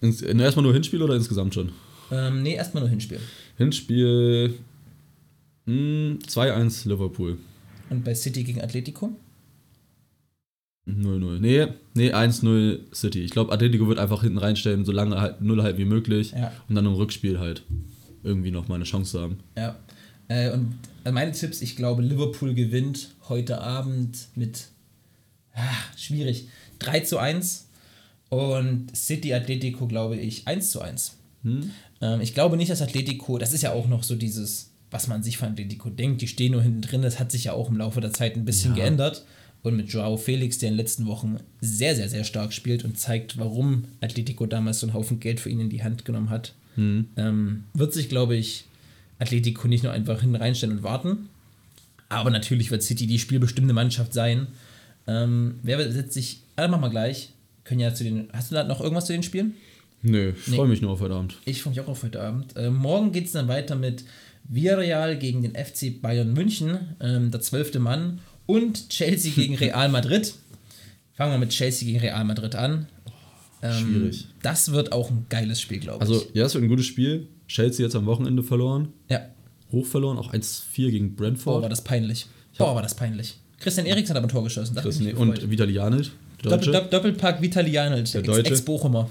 [0.01, 1.72] ins, na, erstmal nur Hinspiel oder insgesamt schon?
[2.11, 3.20] Ähm, nee, erstmal nur Hinspiel.
[3.57, 4.55] Hinspiel
[5.66, 7.38] hm, 2-1 Liverpool.
[7.88, 9.12] Und bei City gegen Atletico?
[10.87, 11.38] 0-0.
[11.38, 13.22] Nee, nee 1-0 City.
[13.22, 16.33] Ich glaube, Atletico wird einfach hinten reinstellen, so lange halt 0 halt wie möglich.
[16.33, 16.53] Ja.
[16.68, 17.62] Und dann im Rückspiel halt
[18.22, 19.38] irgendwie noch mal eine Chance haben.
[19.57, 19.77] Ja.
[20.29, 24.68] Äh, und äh, meine Tipps, ich glaube, Liverpool gewinnt heute Abend mit
[25.55, 25.61] ah,
[25.96, 26.48] schwierig
[26.81, 27.68] 3 zu 1
[28.33, 31.18] und City Atletico, glaube ich, 1 zu 1.
[31.45, 35.23] Ähm, ich glaube nicht, dass Atletico, das ist ja auch noch so dieses, was man
[35.23, 37.77] sich von Atletico denkt, die stehen nur hinten drin, das hat sich ja auch im
[37.77, 38.85] Laufe der Zeit ein bisschen Ja.
[38.85, 39.27] geändert.
[39.62, 42.99] Und mit Joao Felix, der in den letzten Wochen sehr, sehr, sehr stark spielt und
[42.99, 46.55] zeigt, warum Atletico damals so einen Haufen Geld für ihn in die Hand genommen hat,
[46.79, 48.64] ähm, wird sich, glaube ich,
[49.18, 51.29] Atletico nicht nur einfach hinten reinstellen und warten.
[52.09, 54.47] Aber natürlich wird City die spielbestimmte Mannschaft sein.
[55.07, 57.29] Ähm, wer setzt sich, alle machen wir gleich.
[57.64, 59.55] Können ja zu den, hast du da noch irgendwas zu den Spielen?
[60.03, 60.57] Nö, ich Nee.
[60.57, 61.37] freue mich nur auf heute Abend.
[61.44, 62.57] Ich freue mich auch auf heute Abend.
[62.57, 64.05] Äh, morgen geht es dann weiter mit
[64.48, 70.35] Villarreal gegen den FC Bayern München, ähm, der zwölfte Mann, und Chelsea gegen Real Madrid.
[71.14, 72.88] Fangen wir mit Chelsea gegen Real Madrid an.
[73.62, 74.27] Ähm, Schwierig.
[74.42, 76.11] Das wird auch ein geiles Spiel, glaube ich.
[76.11, 77.29] Also, ja, es wird ein gutes Spiel.
[77.46, 78.88] Chelsea jetzt am Wochenende verloren.
[79.09, 79.20] ja.
[79.70, 81.62] Hoch verloren, auch 1-4 gegen Boah, Brentford.
[81.62, 82.27] war das peinlich.
[82.59, 83.38] Boah, war das peinlich.
[83.59, 84.75] Christian Eriksen hat aber ein Tor geschossen.
[84.75, 85.16] Das, gefreut.
[85.16, 86.11] und Vitalianic, der
[86.42, 86.70] Doppel, Deutsche.
[86.72, 88.50] Dopp- Doppelpack Vitalianic, Der Ex- Deutsche.
[88.50, 89.11] Ex-Bochumer.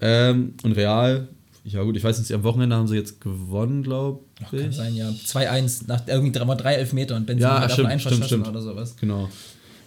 [0.00, 1.28] Ähm, und Real,
[1.64, 4.76] ja gut, ich weiß nicht, am Wochenende haben sie jetzt gewonnen, glaube Kann ich.
[4.76, 5.10] sein, ja.
[5.10, 8.48] 2-1 nach irgendwie drei, drei Elfmeter und Benzema Ja, hat davon stimmt, stimmt, stimmt.
[8.48, 8.96] oder sowas.
[8.98, 9.28] Genau.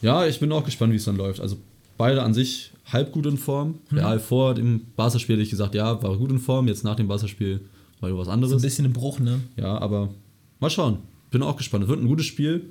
[0.02, 1.40] Ja, ich bin auch gespannt, wie es dann läuft.
[1.40, 1.58] Also
[1.98, 3.80] beide an sich halb gut in Form.
[3.90, 3.98] Mhm.
[3.98, 6.68] Real vor dem Barca-Spiel hätte ich gesagt, ja, war gut in Form.
[6.68, 7.62] Jetzt nach dem Barca-Spiel
[8.02, 8.62] war was So ein anderes.
[8.62, 9.40] bisschen im Bruch, ne?
[9.58, 10.10] Ja, aber
[10.60, 10.98] mal schauen.
[11.32, 11.86] Bin auch gespannt.
[11.86, 12.66] Es wird ein gutes Spiel.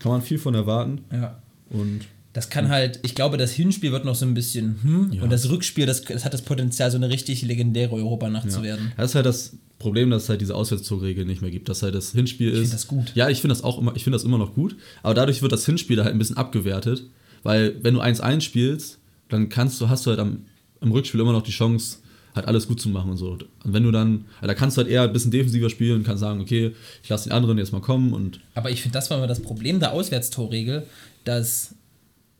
[0.00, 1.02] Kann man viel von erwarten.
[1.12, 1.38] Ja.
[1.70, 2.00] Und
[2.32, 5.22] Das kann halt, ich glaube, das Hinspiel wird noch so ein bisschen, hm, ja.
[5.22, 8.50] und das Rückspiel, das, das hat das Potenzial, so eine richtig legendäre Europanacht ja.
[8.50, 8.92] zu werden.
[8.96, 11.94] Das ist halt das Problem, dass es halt diese Auswärtszugregel nicht mehr gibt, dass halt
[11.94, 12.54] das Hinspiel ist.
[12.54, 13.12] Ich finde das gut.
[13.14, 15.52] Ja, ich finde das auch immer, ich finde das immer noch gut, aber dadurch wird
[15.52, 17.04] das Hinspiel halt ein bisschen abgewertet,
[17.42, 20.44] weil wenn du 1-1 spielst, dann kannst du, hast du halt am,
[20.80, 21.98] im Rückspiel immer noch die Chance,
[22.34, 23.32] halt alles gut zu machen und so.
[23.32, 26.20] Und wenn du dann, da kannst du halt eher ein bisschen defensiver spielen und kannst
[26.20, 28.40] sagen, okay, ich lasse den anderen jetzt mal kommen und.
[28.54, 30.86] Aber ich finde, das war immer das Problem der Auswärtstorregel,
[31.24, 31.74] dass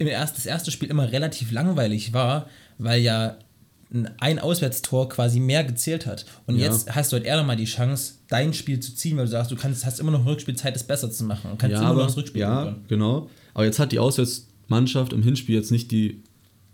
[0.06, 3.38] erst, das erste Spiel immer relativ langweilig war, weil ja
[4.20, 6.26] ein Auswärtstor quasi mehr gezählt hat.
[6.46, 6.66] Und ja.
[6.66, 9.50] jetzt hast du halt eher nochmal die Chance, dein Spiel zu ziehen, weil du sagst,
[9.50, 11.50] du kannst, hast immer noch Rückspielzeit, es besser zu machen.
[11.50, 12.84] Und kannst ja, immer aber, noch das Rückspiel Ja, bekommen.
[12.88, 13.30] genau.
[13.54, 16.22] Aber jetzt hat die Auswärtsmannschaft im Hinspiel jetzt nicht, die,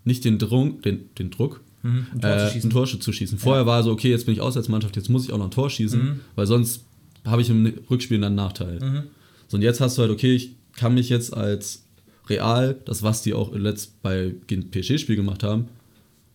[0.02, 3.38] nicht den, Druck, den, den Druck, mhm, ein, Tor äh, ein Tor zu schießen.
[3.38, 3.66] Vorher ja.
[3.66, 6.02] war so, okay, jetzt bin ich Auswärtsmannschaft, jetzt muss ich auch noch ein Tor schießen,
[6.02, 6.20] mhm.
[6.34, 6.84] weil sonst
[7.24, 8.80] habe ich im Rückspiel dann einen Nachteil.
[8.80, 9.02] Mhm.
[9.46, 11.83] So, und jetzt hast du halt, okay, ich kann mich jetzt als
[12.28, 15.68] Real, das was die auch letzt bei PSG-Spiel gemacht haben,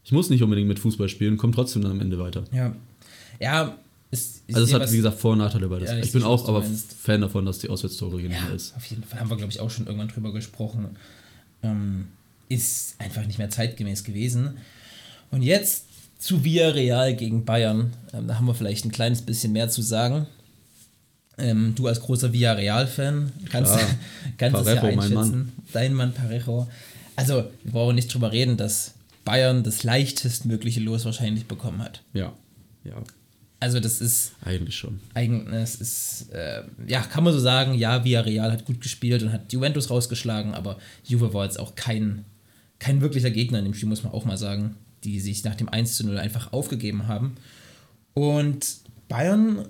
[0.03, 2.43] ich muss nicht unbedingt mit Fußball spielen, komme trotzdem dann am Ende weiter.
[2.51, 2.75] Ja.
[3.39, 3.77] Ja,
[4.11, 5.89] ist, also es hat, wie gesagt, Vor- und Nachteile beides.
[5.91, 8.75] Ja, ich, ich bin auch aber Fan davon, dass die Auswärtstore ja, ist.
[8.75, 10.97] Auf jeden Fall haben wir, glaube ich, auch schon irgendwann drüber gesprochen.
[11.61, 12.07] Ähm,
[12.47, 14.57] ist einfach nicht mehr zeitgemäß gewesen.
[15.29, 15.85] Und jetzt
[16.17, 17.93] zu Villarreal gegen Bayern.
[18.11, 20.25] Ähm, da haben wir vielleicht ein kleines bisschen mehr zu sagen.
[21.39, 23.77] Ähm, du als großer Villarreal-Fan kannst,
[24.37, 25.13] kannst Parejo, es ja einschätzen.
[25.13, 25.51] Mann.
[25.73, 26.67] Dein Mann Parejo.
[27.15, 28.93] Also, wir brauchen nicht drüber reden, dass
[29.25, 32.01] Bayern das leichtestmögliche Los wahrscheinlich bekommen hat.
[32.13, 32.33] Ja,
[32.83, 32.95] ja.
[33.59, 35.01] Also das ist eigentlich schon.
[35.13, 37.73] Eigentlich es ist äh, ja kann man so sagen.
[37.73, 42.23] Ja, Villarreal hat gut gespielt und hat Juventus rausgeschlagen, aber Juve war jetzt auch kein
[42.79, 45.67] kein wirklicher Gegner in dem Spiel muss man auch mal sagen, die sich nach dem
[45.67, 47.35] 1 zu 0 einfach aufgegeben haben.
[48.13, 48.77] Und
[49.09, 49.67] Bayern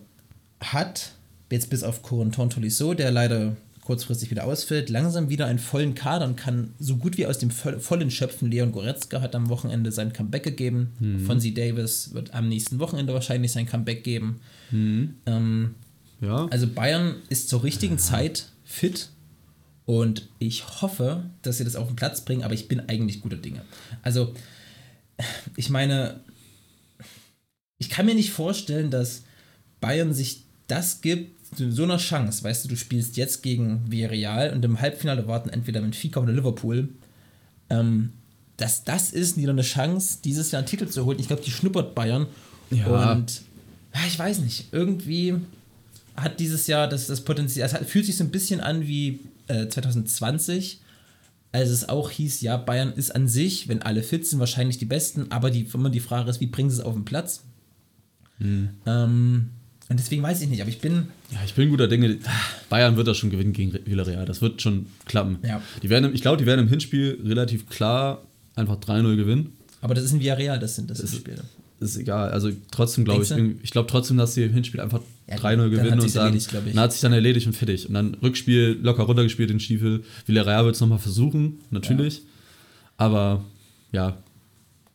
[0.59, 1.13] hat
[1.49, 6.25] jetzt bis auf Corentin Tolisso, der leider kurzfristig wieder ausfällt, langsam wieder einen vollen Kader
[6.25, 8.51] und kann so gut wie aus dem vollen schöpfen.
[8.51, 10.91] Leon Goretzka hat am Wochenende sein Comeback gegeben.
[10.99, 11.25] Mhm.
[11.25, 14.41] Fonzie Davis wird am nächsten Wochenende wahrscheinlich sein Comeback geben.
[14.69, 15.15] Mhm.
[15.25, 15.75] Ähm,
[16.21, 16.45] ja.
[16.51, 17.99] Also Bayern ist zur richtigen ja.
[17.99, 19.09] Zeit fit
[19.85, 23.37] und ich hoffe, dass sie das auf den Platz bringen, aber ich bin eigentlich guter
[23.37, 23.63] Dinge.
[24.03, 24.35] Also,
[25.55, 26.19] ich meine,
[27.79, 29.23] ich kann mir nicht vorstellen, dass
[29.81, 34.63] Bayern sich das gibt, so einer Chance, weißt du, du spielst jetzt gegen Villarreal und
[34.63, 36.89] im Halbfinale warten entweder Benfica oder Liverpool,
[37.69, 38.13] ähm,
[38.57, 41.17] dass das ist wieder eine Chance, dieses Jahr einen Titel zu holen.
[41.19, 42.27] Ich glaube, die schnuppert Bayern.
[42.69, 43.13] Ja.
[43.13, 43.41] Und
[43.93, 45.35] ja, ich weiß nicht, irgendwie
[46.15, 49.21] hat dieses Jahr das, das Potenzial, es hat, fühlt sich so ein bisschen an wie
[49.47, 50.81] äh, 2020,
[51.51, 54.85] als es auch hieß, ja, Bayern ist an sich, wenn alle fit sind, wahrscheinlich die
[54.85, 57.43] Besten, aber die, immer die Frage ist, wie bringen sie es auf den Platz?
[58.37, 58.69] Hm.
[58.85, 59.49] Ähm,
[59.89, 61.07] und deswegen weiß ich nicht, aber ich bin.
[61.31, 62.17] Ja, ich bin guter Dinge.
[62.69, 64.25] Bayern wird das schon gewinnen gegen Villarreal.
[64.25, 65.39] Das wird schon klappen.
[65.43, 65.61] Ja.
[65.81, 68.21] Die werden, ich glaube, die werden im Hinspiel relativ klar
[68.55, 69.53] einfach 3-0 gewinnen.
[69.81, 71.41] Aber das ist ein Villarreal, das sind das, das Hinspiele.
[71.79, 72.29] Ist, ist egal.
[72.29, 73.31] Also trotzdem glaube ich,
[73.63, 76.91] ich glaube trotzdem, dass sie im Hinspiel einfach ja, 3-0 gewinnen und dann, dann hat
[76.91, 77.87] sich dann erledigt und fertig.
[77.87, 80.03] Und dann Rückspiel locker runtergespielt den Stiefel.
[80.27, 82.17] Villarreal wird es nochmal versuchen, natürlich.
[82.17, 82.23] Ja.
[82.97, 83.45] Aber
[83.91, 84.17] ja,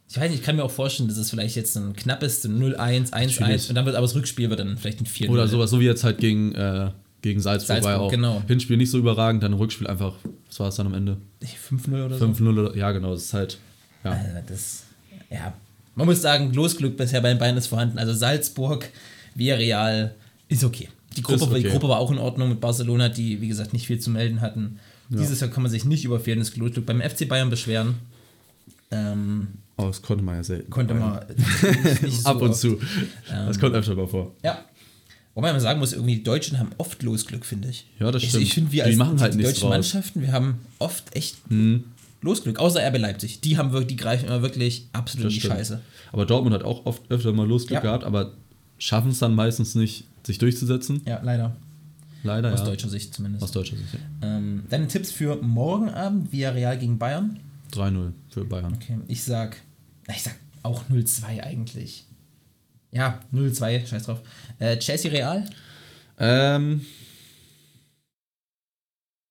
[0.08, 3.12] ich weiß nicht, ich kann mir auch vorstellen, dass es vielleicht jetzt ein knappes 0-1,
[3.12, 5.80] 1-1 und dann wird aber das Rückspiel wird dann vielleicht ein 4 Oder sowas, so
[5.80, 6.90] wie jetzt halt gegen, äh,
[7.22, 8.10] gegen Salzburg, Salzburg war ja auch.
[8.10, 8.42] Genau.
[8.46, 10.14] Hinspiel nicht so überragend, dann Rückspiel einfach,
[10.46, 11.16] was war es dann am Ende?
[11.42, 12.26] 5-0 oder so?
[12.26, 13.58] 5-0, ja genau, das ist halt,
[14.04, 14.10] ja.
[14.12, 14.82] Also das,
[15.30, 15.54] ja,
[15.94, 17.98] man muss sagen, Losglück bisher bei den Beinen ist vorhanden.
[17.98, 18.88] Also Salzburg,
[19.34, 20.14] Villarreal
[20.48, 20.88] ist okay.
[21.16, 21.62] Die Gruppe, okay.
[21.62, 24.40] die Gruppe war auch in Ordnung mit Barcelona, die, wie gesagt, nicht viel zu melden
[24.40, 24.80] hatten.
[25.10, 25.18] Ja.
[25.18, 27.94] Dieses Jahr kann man sich nicht über fehlendes Losglück beim FC Bayern beschweren.
[28.90, 30.70] Ähm, Oh, das konnte man ja selten.
[30.70, 31.20] Konnte man
[32.08, 32.78] so ab und zu.
[33.28, 34.32] das kommt öfter mal vor.
[34.42, 34.64] Ja.
[35.34, 37.86] Wobei man sagen muss, irgendwie die Deutschen haben oft Losglück, finde ich.
[37.98, 38.44] Ja, das stimmt.
[38.44, 39.70] Ich finde, wir als machen halt die deutschen raus.
[39.70, 41.84] Mannschaften, wir haben oft echt hm.
[42.20, 42.60] Losglück.
[42.60, 43.40] Außer RB Leipzig.
[43.40, 45.80] Die haben wirklich, die greifen immer wirklich absolut die Scheiße.
[46.12, 47.80] Aber Dortmund hat auch oft öfter mal Losglück ja.
[47.80, 48.34] gehabt, aber
[48.78, 51.02] schaffen es dann meistens nicht, sich durchzusetzen.
[51.04, 51.56] Ja, leider.
[52.22, 52.66] Leider, Aus ja.
[52.66, 53.42] deutscher Sicht zumindest.
[53.42, 54.36] Aus deutscher Sicht, ja.
[54.36, 57.40] Ähm, deine Tipps für morgen Abend, Villarreal gegen Bayern?
[57.74, 58.74] 3-0 für Bayern.
[58.74, 59.56] Okay, ich sag,
[60.08, 62.06] ich sag auch 0-2 eigentlich.
[62.90, 64.22] Ja, 0-2, scheiß drauf.
[64.58, 65.44] Äh, Chelsea Real?
[66.18, 66.86] Ähm.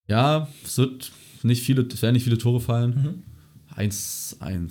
[0.07, 1.11] Ja, es wird
[1.43, 3.23] nicht viele, es werden nicht viele Tore fallen.
[3.75, 4.41] 1-1.
[4.41, 4.69] Mhm.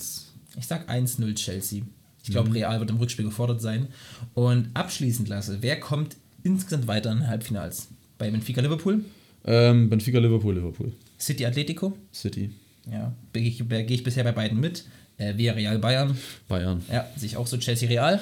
[0.58, 1.82] Ich sag 1-0 Chelsea.
[2.22, 2.54] Ich glaube, mhm.
[2.54, 3.88] Real wird im Rückspiel gefordert sein.
[4.34, 7.88] Und abschließend, Lasse, wer kommt insgesamt weiter in Halbfinals?
[8.18, 9.04] Bei Benfica Liverpool?
[9.44, 10.92] Ähm, Benfica Liverpool, Liverpool.
[11.18, 11.96] City Atletico?
[12.12, 12.50] City.
[12.90, 14.84] Ja, gehe ich, geh ich bisher bei beiden mit.
[15.18, 16.16] Äh, Real Bayern.
[16.48, 16.82] Bayern.
[16.90, 18.20] Ja, sich auch so Chelsea Real.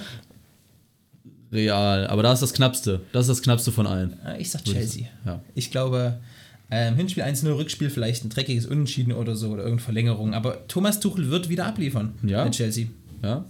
[1.52, 3.00] Real, aber da ist das Knappste.
[3.12, 4.18] Das ist das Knappste von allen.
[4.38, 5.06] Ich sag Chelsea.
[5.24, 5.40] Ja.
[5.54, 6.20] Ich glaube,
[6.72, 10.34] Ähm, Hinspiel 1-0, Rückspiel vielleicht ein dreckiges Unentschieden oder so oder irgendeine Verlängerung.
[10.34, 12.44] Aber Thomas Tuchel wird wieder abliefern ja.
[12.44, 12.86] mit Chelsea.
[13.24, 13.44] Ja.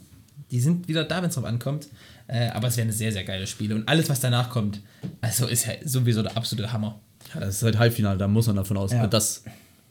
[0.51, 1.89] Die sind wieder da, wenn es drauf ankommt.
[2.29, 3.75] Äh, aber es werden sehr, sehr geile Spiele.
[3.75, 4.81] Und alles, was danach kommt,
[5.21, 6.99] also ist ja sowieso der absolute Hammer.
[7.35, 9.03] Ja, das ist halt Halbfinale, da muss man davon ausgehen.
[9.03, 9.09] Ja.
[9.09, 9.45] Das,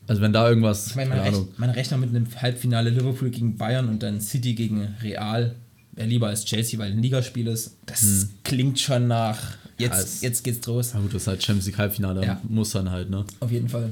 [0.10, 3.88] also wenn da irgendwas, Ich meine, rechnet, man rechnet mit einem Halbfinale Liverpool gegen Bayern
[3.88, 5.56] und dann City gegen Real.
[5.94, 7.78] Wäre lieber als Chelsea, weil ein Ligaspiel ist.
[7.86, 9.38] Das klingt schon nach,
[9.78, 9.98] jetzt, Hm.
[9.98, 10.92] Ja, es- jetzt geht's los.
[10.94, 12.42] Na gut, das ist halt Champions League Halbfinale, Ja.
[12.48, 13.24] muss dann halt, ne?
[13.40, 13.92] Auf jeden Fall.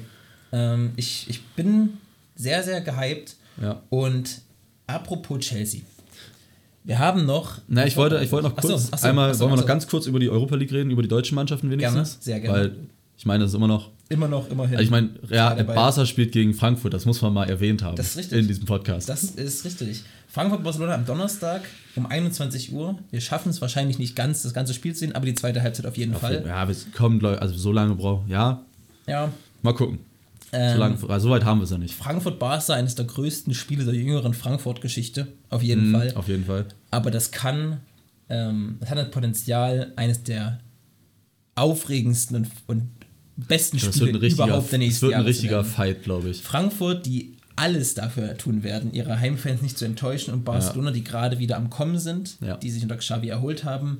[0.52, 1.90] Ähm, ich, ich bin
[2.36, 3.36] sehr, sehr gehypt.
[3.62, 3.82] Ja.
[3.90, 4.42] Und
[4.86, 5.82] apropos Chelsea.
[6.84, 7.58] Wir haben noch.
[7.68, 9.52] Na, ich wollte, ich wollte noch Ach so, kurz, ach so, einmal, ach so, wollen
[9.54, 12.12] wir noch ganz kurz über die Europa League reden, über die deutschen Mannschaften wenigstens?
[12.12, 12.58] Gerne, sehr gerne.
[12.60, 12.76] Weil,
[13.18, 14.76] ich meine, das ist immer noch, Immer noch, immerhin.
[14.76, 15.54] also ich meine, ja.
[15.64, 17.96] Barca spielt gegen Frankfurt, das muss man mal erwähnt haben.
[17.98, 18.40] Das ist richtig.
[18.40, 19.10] In diesem Podcast.
[19.10, 20.04] Das ist richtig.
[20.30, 21.62] Frankfurt-Barcelona am Donnerstag
[21.96, 22.98] um 21 Uhr.
[23.12, 25.86] Wir schaffen es wahrscheinlich nicht ganz, das ganze Spiel zu sehen, aber die zweite Halbzeit
[25.86, 26.44] auf jeden Fall.
[26.46, 28.64] ja, wir kommen, ich, also so lange brauchen, ja,
[29.08, 29.32] Ja.
[29.62, 30.00] mal gucken.
[30.54, 31.94] Ähm, so, lange, also so weit haben wir es ja nicht.
[31.94, 36.12] Frankfurt-Barca, eines der größten Spiele der jüngeren Frankfurt-Geschichte, auf jeden Fall.
[36.12, 36.66] Mhm, Auf jeden Fall.
[36.92, 37.82] Aber das kann,
[38.30, 40.60] ähm, das hat das Potenzial, eines der
[41.56, 42.90] aufregendsten und, und
[43.38, 45.64] besten Das Spiele wird ein richtiger, überhaupt der das nächsten wird ein Jahre richtiger.
[45.64, 46.42] Fight, glaube ich.
[46.42, 51.40] Frankfurt, die alles dafür tun werden, ihre Heimfans nicht zu enttäuschen und Barcelona, die gerade
[51.40, 52.58] wieder am Kommen sind, Ja.
[52.58, 54.00] die sich unter Xavi erholt haben.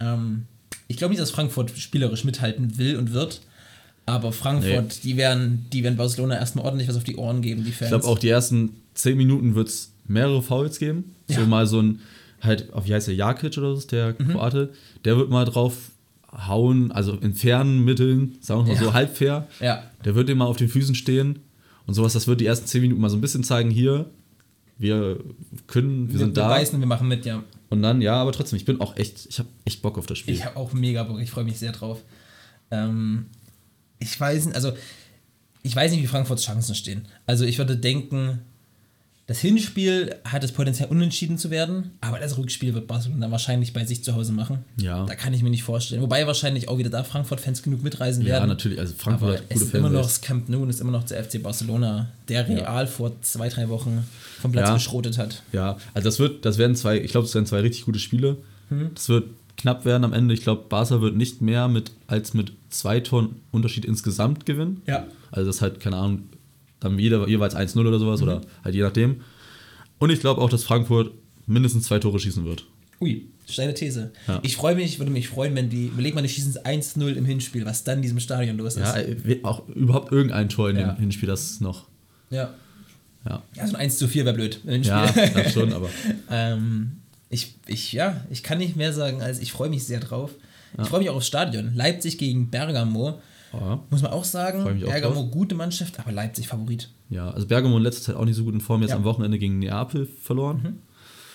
[0.00, 0.44] Ähm,
[0.88, 3.42] ich glaube nicht, dass Frankfurt spielerisch mithalten will und wird,
[4.06, 7.72] aber Frankfurt, die, werden, die werden Barcelona erstmal ordentlich was auf die Ohren geben, die
[7.72, 7.90] Fans.
[7.92, 11.14] Ich glaube, auch die ersten 10 Minuten wird es mehrere Fouls geben.
[11.28, 11.40] Ja.
[11.40, 12.00] So mal so ein,
[12.40, 14.28] halt, wie heißt der, Jakic oder so, ist der Mhm.
[14.32, 14.70] Kroate,
[15.04, 15.76] der wird mal drauf
[16.36, 18.86] hauen, also in fairen Mitteln, sagen wir mal Ja.
[18.88, 19.48] so halb fair.
[19.60, 19.82] Ja.
[20.04, 21.38] Der wird dem mal auf den Füßen stehen
[21.86, 24.06] und sowas, das wird die ersten 10 Minuten mal so ein bisschen zeigen, hier,
[24.78, 25.18] wir
[25.66, 26.50] können, wir, wir, sind wir da.
[26.50, 27.42] weißen, wir machen mit, ja.
[27.70, 30.18] Und dann, ja, aber trotzdem, ich bin auch echt, ich habe echt Bock auf das
[30.18, 30.34] Spiel.
[30.34, 32.02] Ich habe auch mega Bock, ich freue mich sehr drauf.
[32.70, 33.26] Ähm,
[33.98, 34.72] ich weiß nicht, also
[35.62, 37.06] ich weiß nicht, wie Frankfurts Chancen stehen.
[37.26, 38.40] Also ich würde denken,
[39.28, 43.84] das Hinspiel hat das Potenzial unentschieden zu werden, aber das Rückspiel wird Barcelona wahrscheinlich bei
[43.84, 44.64] sich zu Hause machen.
[44.80, 45.04] Ja.
[45.04, 46.00] Da kann ich mir nicht vorstellen.
[46.00, 48.48] Wobei wahrscheinlich auch wieder da Frankfurt-Fans genug mitreisen ja, werden.
[48.48, 50.12] natürlich, also Frankfurt Aber hat es gute ist immer noch Fans.
[50.14, 53.68] das Camp Nou und ist immer noch der FC Barcelona, der Real vor zwei, drei
[53.68, 54.06] Wochen
[54.40, 54.74] vom Platz Ja.
[54.74, 55.42] geschrotet hat.
[55.52, 58.36] Ja, also das wird, das werden zwei, ich glaube, das werden zwei richtig gute Spiele.
[58.70, 58.90] Mhm.
[58.94, 59.24] Das wird
[59.56, 60.34] knapp werden am Ende.
[60.34, 64.82] Ich glaube, Barca wird nicht mehr mit als mit zwei Toren Unterschied insgesamt gewinnen.
[64.86, 65.04] Ja.
[65.32, 66.28] Also das ist halt, keine Ahnung,
[66.80, 68.26] dann jeder, jeweils 1-0 oder sowas Mhm.
[68.28, 69.20] oder halt je nachdem.
[69.98, 71.12] Und ich glaube auch, dass Frankfurt
[71.46, 72.64] mindestens zwei Tore schießen wird.
[73.00, 74.12] Ui, steile These.
[74.26, 74.40] Ja.
[74.42, 77.64] Ich freue mich, würde mich freuen, wenn die, überleg mal, die schießen 1-0 im Hinspiel,
[77.66, 78.82] was dann in diesem Stadion los ist.
[78.82, 80.92] Ja, äh, auch überhaupt irgendein Tor in Ja.
[80.92, 81.86] dem Hinspiel, das noch.
[82.30, 82.54] ja.
[83.28, 84.60] Ja, Ja, so ein 1 zu 4 wäre blöd.
[84.66, 85.42] Im ja Hinspiel.
[85.42, 85.88] das schon, aber.
[86.30, 86.92] ähm,
[87.28, 90.30] ich, ich, ja, ich kann nicht mehr sagen, als ich freue mich sehr drauf.
[90.80, 91.74] Ich freue mich auch aufs Stadion.
[91.74, 93.20] Leipzig gegen Bergamo.
[93.52, 93.80] Ja.
[93.90, 95.30] Muss man auch sagen, auch Bergamo drauf.
[95.30, 96.90] gute Mannschaft, aber Leipzig Favorit.
[97.10, 98.96] Ja, also Bergamo in letzter Zeit auch nicht so gut in Form, jetzt Ja.
[98.96, 100.60] am Wochenende gegen Neapel verloren.
[100.62, 100.78] Mhm.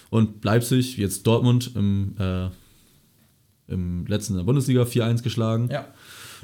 [0.10, 2.50] Und Leipzig, jetzt Dortmund im, äh,
[3.68, 5.70] im letzten in der Bundesliga 4-1 geschlagen.
[5.72, 5.86] Ja.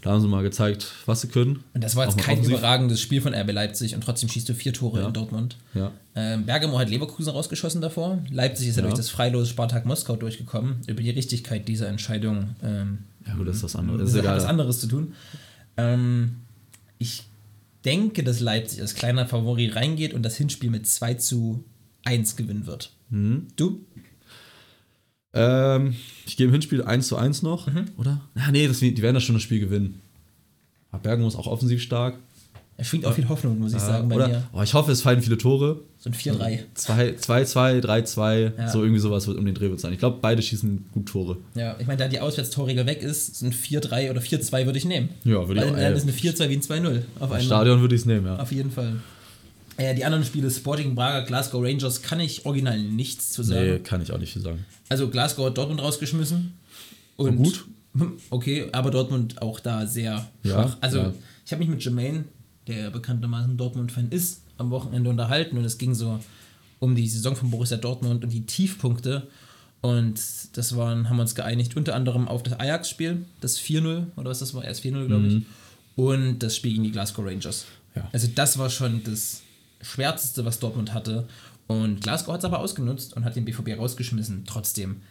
[0.03, 1.63] Da haben sie mal gezeigt, was sie können.
[1.73, 2.53] Und das war jetzt kein offensiv.
[2.59, 5.07] überragendes Spiel von RB Leipzig und trotzdem schießt du vier Tore Ja.
[5.07, 5.57] in Dortmund.
[5.73, 5.91] Ja.
[6.15, 8.19] Ähm, Bergamo hat Leverkusen rausgeschossen davor.
[8.29, 8.89] Leipzig ist ja, Ja.
[8.89, 10.77] durch das freilose Spartak Moskau durchgekommen.
[10.85, 13.97] Über die Richtigkeit dieser Entscheidung ähm, Ja, gut, das ist das andere.
[13.97, 14.37] das ist hat egal.
[14.37, 15.13] was anderes zu tun.
[15.77, 16.37] Ähm,
[16.97, 17.23] ich
[17.85, 21.63] denke, dass Leipzig als kleiner Favorit reingeht und das Hinspiel mit 2 zu
[22.03, 22.91] 1 gewinnen wird.
[23.09, 23.47] Mhm.
[23.55, 23.85] Du?
[25.33, 27.85] Ähm, ich gehe im Hinspiel 1 zu 1 noch, Mhm.
[27.97, 28.21] oder?
[28.35, 30.01] Ah, nee, das, die werden das schon das Spiel gewinnen.
[30.91, 32.17] Aber Bergamo ist auch offensiv stark.
[32.79, 34.27] Er schwingt auch viel Hoffnung, muss ich sagen, bei oder?
[34.27, 34.43] mir.
[34.53, 35.81] Oh, ich hoffe, es fallen viele Tore.
[35.97, 36.59] So ein 4-3.
[36.75, 38.69] 2-2, 3-2, Ja.
[38.69, 39.93] so irgendwie sowas wird um den Dreh wird sein.
[39.93, 41.37] Ich glaube, beide schießen gut Tore.
[41.55, 44.85] Ja, ich meine, da die Auswärtstorregel weg ist, so ein 4-3 oder 4-2 würde ich
[44.85, 45.09] nehmen.
[45.23, 47.41] Ja, würde ich auch, Dann ist eine 4-2 wie ein 2-0 auf einmal.
[47.41, 48.37] Stadion würde ich es nehmen, ja.
[48.37, 48.97] Auf jeden Fall.
[49.77, 53.65] Äh, die anderen Spiele, Sporting Braga, Glasgow Rangers, kann ich original nichts zu sagen.
[53.73, 54.65] Nee, kann ich auch nicht viel sagen.
[54.89, 56.53] Also Glasgow hat Dortmund rausgeschmissen.
[57.15, 57.65] Und gut.
[58.29, 60.77] Okay, aber Dortmund auch da sehr Ja, schwach.
[60.81, 61.13] Also ja.
[61.43, 62.25] ich habe mich mit Jermaine,
[62.67, 66.19] der bekanntermaßen Dortmund-Fan ist, am Wochenende unterhalten und es ging so
[66.79, 69.27] um die Saison von Borussia Dortmund und die Tiefpunkte.
[69.81, 70.19] Und
[70.53, 74.39] das waren, haben wir uns geeinigt, unter anderem auf das Ajax-Spiel, das 4-0, oder was
[74.39, 75.43] das war, erst 4-0, glaube ich.
[75.95, 77.65] Und das Spiel gegen die Glasgow Rangers.
[77.95, 78.01] Mhm.
[78.01, 78.09] Ja.
[78.11, 79.41] Also das war schon das
[79.81, 81.27] Schwärzeste, was Dortmund hatte.
[81.67, 84.45] Und Glasgow hat es aber ausgenutzt und hat den BVB rausgeschmissen.
[84.45, 85.01] Trotzdem,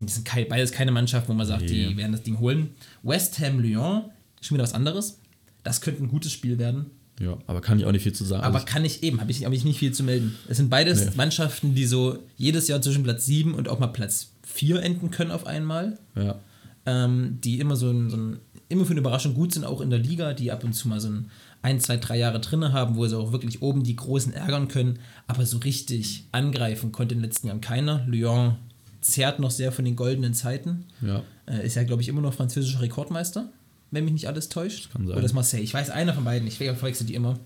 [0.00, 1.96] die sind beides keine Mannschaft, wo man sagt, die Nee.
[1.96, 2.70] werden das Ding holen.
[3.02, 4.04] West Ham Lyon,
[4.40, 5.18] schon wieder was anderes.
[5.62, 6.86] Das könnte ein gutes Spiel werden.
[7.20, 8.42] Ja, aber kann ich auch nicht viel zu sagen.
[8.42, 10.34] Aber Also, kann ich eben, habe ich, hab ich nicht viel zu melden.
[10.48, 11.10] Es sind beides Nee.
[11.14, 15.30] Mannschaften, die so jedes Jahr zwischen Platz 7 und auch mal Platz 4 enden können
[15.30, 15.98] auf einmal.
[16.16, 16.38] ja.
[16.84, 18.38] Ähm, die immer so ein, so ein
[18.68, 20.98] immer für eine Überraschung gut sind, auch in der Liga, die ab und zu mal
[20.98, 24.32] so ein, ein zwei, drei Jahre drin haben, wo sie auch wirklich oben die Großen
[24.32, 24.98] ärgern können.
[25.28, 28.04] Aber so richtig angreifen konnte in den letzten Jahren keiner.
[28.08, 28.56] Lyon
[29.00, 30.86] zehrt noch sehr von den goldenen Zeiten.
[31.02, 31.22] Ja.
[31.46, 33.48] Äh, ist ja, glaube ich, immer noch französischer Rekordmeister,
[33.92, 34.90] wenn mich nicht alles täuscht.
[34.92, 35.16] kann sein.
[35.16, 35.62] Oder ist Marseille.
[35.62, 36.48] Ich weiß einer von beiden.
[36.48, 37.38] Ich verwechsel die immer.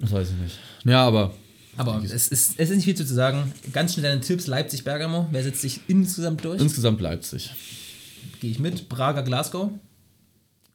[0.00, 0.58] Das weiß ich nicht.
[0.84, 1.32] Ja, aber
[1.76, 3.52] Aber es ist, es ist nicht viel zu sagen.
[3.72, 5.28] Ganz schnell deine Tipps: Leipzig, Bergamo.
[5.30, 6.60] Wer setzt sich insgesamt durch?
[6.60, 7.50] insgesamt Leipzig.
[8.40, 8.88] Gehe ich mit.
[8.88, 9.70] Braga, Glasgow.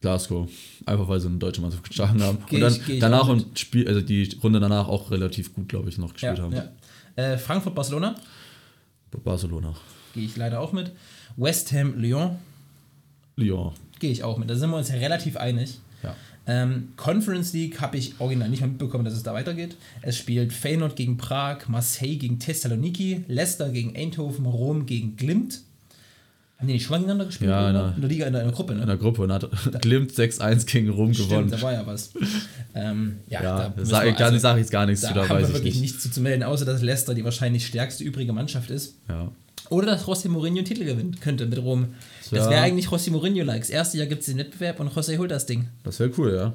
[0.02, 0.50] Glasgow.
[0.86, 2.40] Einfach weil sie eine deutsche Mannschaft geschlagen haben.
[2.50, 5.90] Geh und dann ich- danach und Spiel, also die Runde danach auch relativ gut, glaube
[5.90, 6.54] ich, noch gespielt haben.
[6.56, 6.70] ja.
[7.16, 8.16] Äh, Frankfurt, Barcelona.
[9.24, 9.76] Barcelona.
[10.14, 10.92] Gehe ich leider auch mit.
[11.36, 12.38] West Ham, Lyon.
[13.36, 13.74] Lyon.
[14.02, 14.50] Gehe ich auch mit.
[14.50, 15.80] Da sind wir uns ja relativ einig.
[16.04, 16.16] Ja.
[16.48, 19.78] Ähm, Conference League habe ich original nicht mal mitbekommen, dass es da weitergeht.
[20.02, 25.62] Es spielt Feyenoord gegen Prag, Marseille gegen Thessaloniki, Leicester gegen Eindhoven, Rom gegen Glimt.
[26.58, 27.50] Haben die nicht schon mal gegeneinander gespielt?
[27.52, 28.82] Ja, in in der Liga, in der, in der Gruppe, ne?
[28.82, 29.48] In der Gruppe und hat
[29.82, 31.52] Glimt 6-1 gegen Rom Stimmt, gewonnen.
[31.52, 32.12] da war ja was.
[32.76, 35.22] ähm, ja, Ja, da sage ich, also, sag ich jetzt gar nichts da zu, da
[35.30, 35.82] haben weiß wir ich wirklich nicht.
[35.94, 38.96] nichts zu, zu melden, außer dass Leicester die wahrscheinlich stärkste übrige Mannschaft ist.
[39.10, 39.32] Ja.
[39.72, 41.96] Oder dass José Mourinho einen Titel gewinnen könnte mit Rom.
[42.30, 42.50] Das Ja.
[42.50, 43.62] wäre eigentlich José Mourinho-like.
[43.62, 45.70] Das erste Jahr gibt es den Wettbewerb und José holt das Ding.
[45.84, 46.54] Das wäre cool, ja.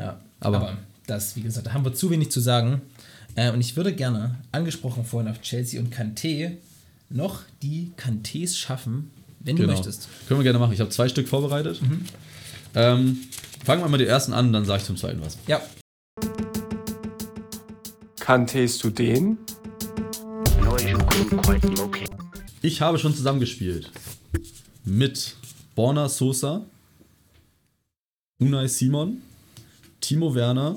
[0.00, 2.82] Ja, aber, Aber- das, wie gesagt, da haben wir zu wenig zu sagen.
[3.36, 6.56] Äh, und ich würde gerne, angesprochen vorhin auf Chelsea und Kanté,
[7.08, 9.74] noch die Kantés schaffen, wenn du Genau.
[9.74, 10.08] möchtest.
[10.26, 10.72] Können wir gerne machen.
[10.72, 11.80] Ich habe zwei Stück vorbereitet.
[12.74, 13.18] Ähm,
[13.64, 15.38] fangen wir mal die ersten an, dann sage ich zum zweiten was.
[15.46, 15.62] Ja,
[18.18, 19.38] Kanntest du den?
[20.64, 22.05] noise you couldn't quite locate.
[22.66, 23.92] Ich habe schon zusammengespielt
[24.84, 25.36] mit
[25.76, 26.64] Borna Sosa,
[28.40, 29.22] Unai Simon,
[30.00, 30.76] Timo Werner,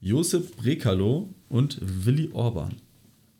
[0.00, 2.74] Josep Brekalo und Willi Orban.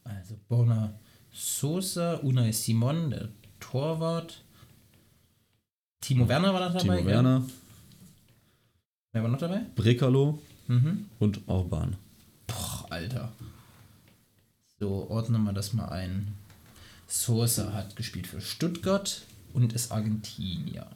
[0.04, 0.94] also Borna
[1.32, 3.28] Sosa, Unai Simon, der
[3.58, 4.44] Torwart.
[6.00, 6.98] Timo Werner war da dabei.
[6.98, 7.04] Timo?
[7.10, 7.42] Werner,
[9.12, 9.62] Wer war noch dabei?
[9.74, 10.38] Brekalo
[10.68, 11.06] Mhm.
[11.18, 11.96] und Orban.
[12.46, 13.32] Boah, Alter.
[14.78, 16.28] So, ordnen wir das mal ein.
[17.10, 20.86] Sosa hat gespielt für Stuttgart und ist Argentinier.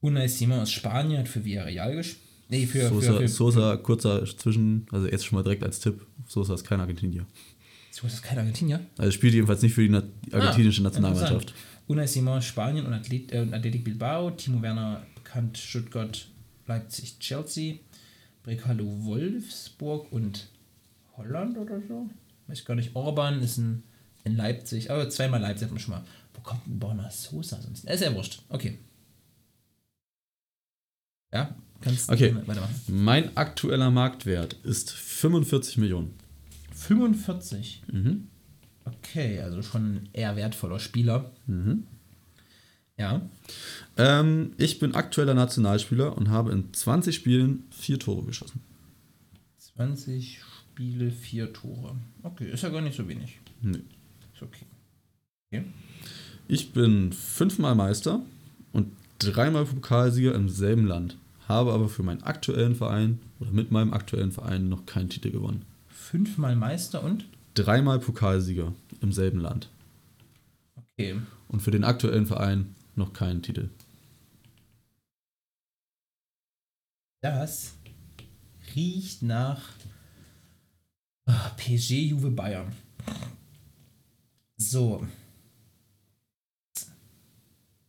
[0.00, 2.18] Unai Simon ist Spanier, hat für Villarreal gespielt.
[2.48, 6.04] Nee, für, Sosa, für, für, Sosa, kurzer Zwischen, also jetzt schon mal direkt als Tipp,
[6.26, 7.26] Sosa ist kein Argentinier.
[7.90, 8.80] Sosa ist kein Argentinier.
[8.98, 10.02] Also spielt jedenfalls nicht für die Na
[10.32, 11.54] argentinische Ah, Nationalmannschaft.
[11.86, 14.30] Unai Simon, Spanien und Athlet, äh, Athletic Bilbao.
[14.30, 16.26] Timo Werner, bekannt Stuttgart,
[16.66, 17.76] Leipzig, Chelsea.
[18.42, 20.48] Brekalo, Wolfsburg und
[21.16, 22.08] Holland oder so.
[22.48, 22.96] Weiß ich gar nicht.
[22.96, 23.82] Orban ist ein,
[24.24, 26.04] in Leipzig, aber zweimal Leipzig hat man schon mal.
[26.34, 27.84] Wo kommt denn Borna Sosa sonst?
[27.84, 28.42] Ist ja wurscht.
[28.48, 28.78] Okay.
[31.32, 32.34] Ja, kannst du Okay.
[32.46, 32.74] weitermachen.
[32.88, 36.14] Mein aktueller Marktwert ist 45 Millionen.
[36.74, 37.82] 45.
[37.90, 38.28] Mhm.
[38.84, 41.30] Okay, also schon ein eher wertvoller Spieler.
[41.46, 41.86] Mhm.
[42.98, 43.22] Ja.
[43.96, 48.60] Ähm, ich bin aktueller Nationalspieler und habe in 20 Spielen vier Tore geschossen.
[49.58, 51.96] 20 Spiele, 4 Tore.
[52.22, 53.38] Okay, ist ja gar nicht so wenig.
[53.62, 53.80] Nee.
[54.42, 54.66] Okay.
[55.50, 55.64] okay.
[56.48, 58.20] Ich bin fünfmal Meister
[58.72, 61.16] und dreimal Pokalsieger im selben Land.
[61.48, 65.64] Habe aber für meinen aktuellen Verein oder mit meinem aktuellen Verein noch keinen Titel gewonnen.
[65.88, 67.26] Fünfmal Meister und?
[67.54, 69.68] Dreimal Pokalsieger im selben Land.
[70.74, 71.20] Okay.
[71.48, 73.68] Und für den aktuellen Verein noch keinen Titel.
[77.22, 77.74] Das
[78.74, 79.62] riecht nach
[81.26, 82.72] ah, PSG Juve Bayern.
[84.70, 85.06] So.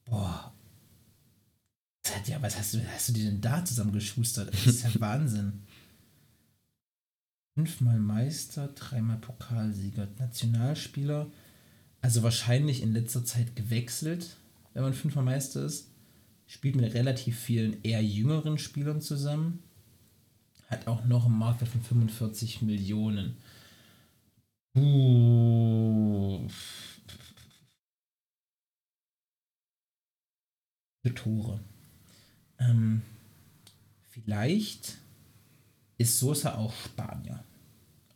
[0.05, 0.53] Boah.
[2.26, 4.53] Ja, was hast du, hast du dir denn da zusammengeschustert?
[4.53, 5.61] Das ist ja Wahnsinn.
[7.55, 11.28] Fünfmal Meister, dreimal Pokalsieger, Nationalspieler.
[12.01, 14.38] Also wahrscheinlich in letzter Zeit gewechselt,
[14.74, 15.89] wenn man fünfmal Meister ist.
[16.47, 19.59] Spielt mit relativ vielen eher jüngeren Spielern zusammen.
[20.67, 23.38] Hat auch noch einen Marktwert von 45 Millionen.
[24.76, 26.47] Uh.
[31.03, 31.59] Vier Tore.
[32.59, 33.01] Ähm,
[34.09, 34.97] vielleicht
[35.97, 37.43] ist Sosa auch Spanier.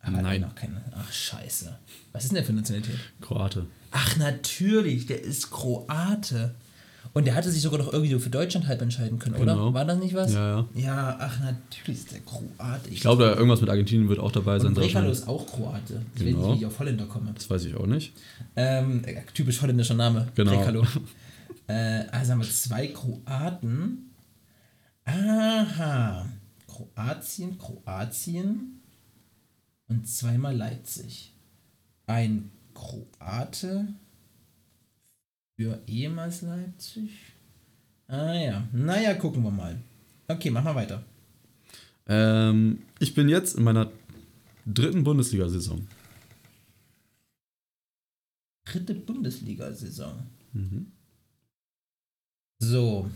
[0.02, 0.42] Aber Nein.
[0.42, 0.82] Noch keine.
[0.96, 1.78] Ach, scheiße.
[2.14, 3.00] Was ist denn der für eine Nationalität?
[3.22, 3.68] Kroate.
[3.92, 6.56] Ach, natürlich, der ist Kroate.
[7.14, 9.54] Und der hatte sich sogar noch irgendwie so für Deutschland halb entscheiden können, oder?
[9.54, 9.74] Genau.
[9.74, 10.34] War das nicht was?
[10.34, 10.66] Ja, ja.
[10.76, 12.90] Ja, ach, natürlich ist der Kroate.
[12.90, 14.74] Ich glaube, da irgendwas mit Argentinien wird auch dabei sein.
[14.74, 15.96] Brekalo ist auch Kroate.
[16.16, 16.54] Weiß Genau.
[16.54, 17.32] ich auf Holländer komme.
[17.34, 18.14] Das weiß ich auch nicht.
[18.56, 20.28] Ähm, äh, typisch holländischer Name.
[20.36, 20.56] Genau.
[20.56, 20.86] Brekalo.
[21.68, 24.12] äh, also haben wir zwei Kroaten.
[25.06, 26.26] Aha.
[26.68, 28.82] Kroatien, Kroatien
[29.88, 31.34] und zweimal Leipzig.
[32.06, 33.88] Ein Kroate
[35.58, 37.34] für ehemals Leipzig
[38.08, 38.68] Ah ja.
[38.72, 39.78] Naja, gucken wir mal.
[40.28, 41.04] Okay, mach mal weiter.
[42.06, 43.92] Ähm, ich bin jetzt in meiner
[44.66, 45.86] dritten Bundesliga-Saison.
[48.66, 50.26] Dritte Bundesliga-Saison.
[50.54, 50.92] Mhm.
[52.60, 53.12] So.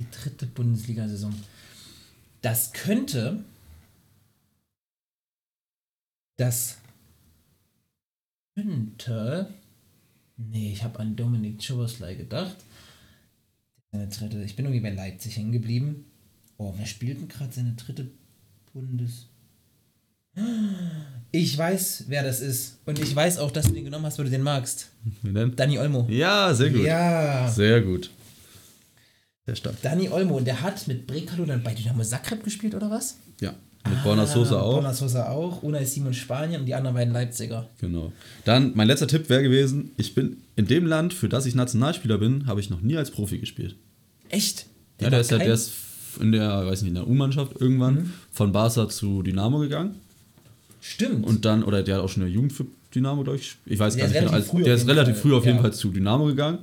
[0.00, 1.32] Die dritte Bundesliga-Saison.
[2.40, 3.44] Das könnte.
[6.38, 6.78] Das
[8.56, 9.54] könnte.
[10.50, 12.56] Nee, ich habe an Dominik Choboslai gedacht.
[13.90, 14.42] Seine dritte.
[14.42, 16.06] Ich bin irgendwie bei Leipzig hängen geblieben.
[16.56, 18.10] Oh, wer spielt denn gerade seine dritte
[18.72, 19.28] Bundes.
[21.30, 22.78] Ich weiß, wer das ist.
[22.86, 24.90] Und ich weiß auch, dass du den genommen hast, weil du den magst.
[25.22, 25.54] Denn?
[25.54, 26.06] Dani Olmo.
[26.08, 26.84] Ja, sehr gut.
[26.84, 27.50] Ja.
[27.50, 28.10] Sehr gut.
[29.44, 29.80] Sehr stark.
[29.82, 30.38] Dani Olmo.
[30.38, 33.18] Und der hat mit Brekalo dann bei Dynamo Zagreb gespielt, oder was?
[33.40, 33.54] Ja.
[33.92, 34.74] Mit Borna Sosa auch.
[34.74, 35.62] Borna Sosa auch.
[35.62, 37.68] Unai Simon Spanien und die anderen beiden Leipziger.
[37.80, 38.12] Genau.
[38.44, 42.18] Dann, mein letzter Tipp wäre gewesen, ich bin in dem Land, für das ich Nationalspieler
[42.18, 43.76] bin, habe ich noch nie als Profi gespielt.
[44.28, 44.66] Echt?
[45.00, 45.72] Ja, der ist, ja, der ist
[46.20, 48.12] in der, weiß nicht, in der U-Mannschaft irgendwann mhm.
[48.32, 49.96] von Barca zu Dynamo gegangen.
[50.80, 51.26] Stimmt.
[51.26, 53.56] Und dann, oder der hat auch schon in der Jugend für Dynamo, glaube ich.
[53.66, 54.64] Ich weiß der gar nicht genau.
[54.64, 55.22] Der ist relativ Fall.
[55.22, 55.62] früh auf jeden ja.
[55.62, 56.58] Fall zu Dynamo gegangen.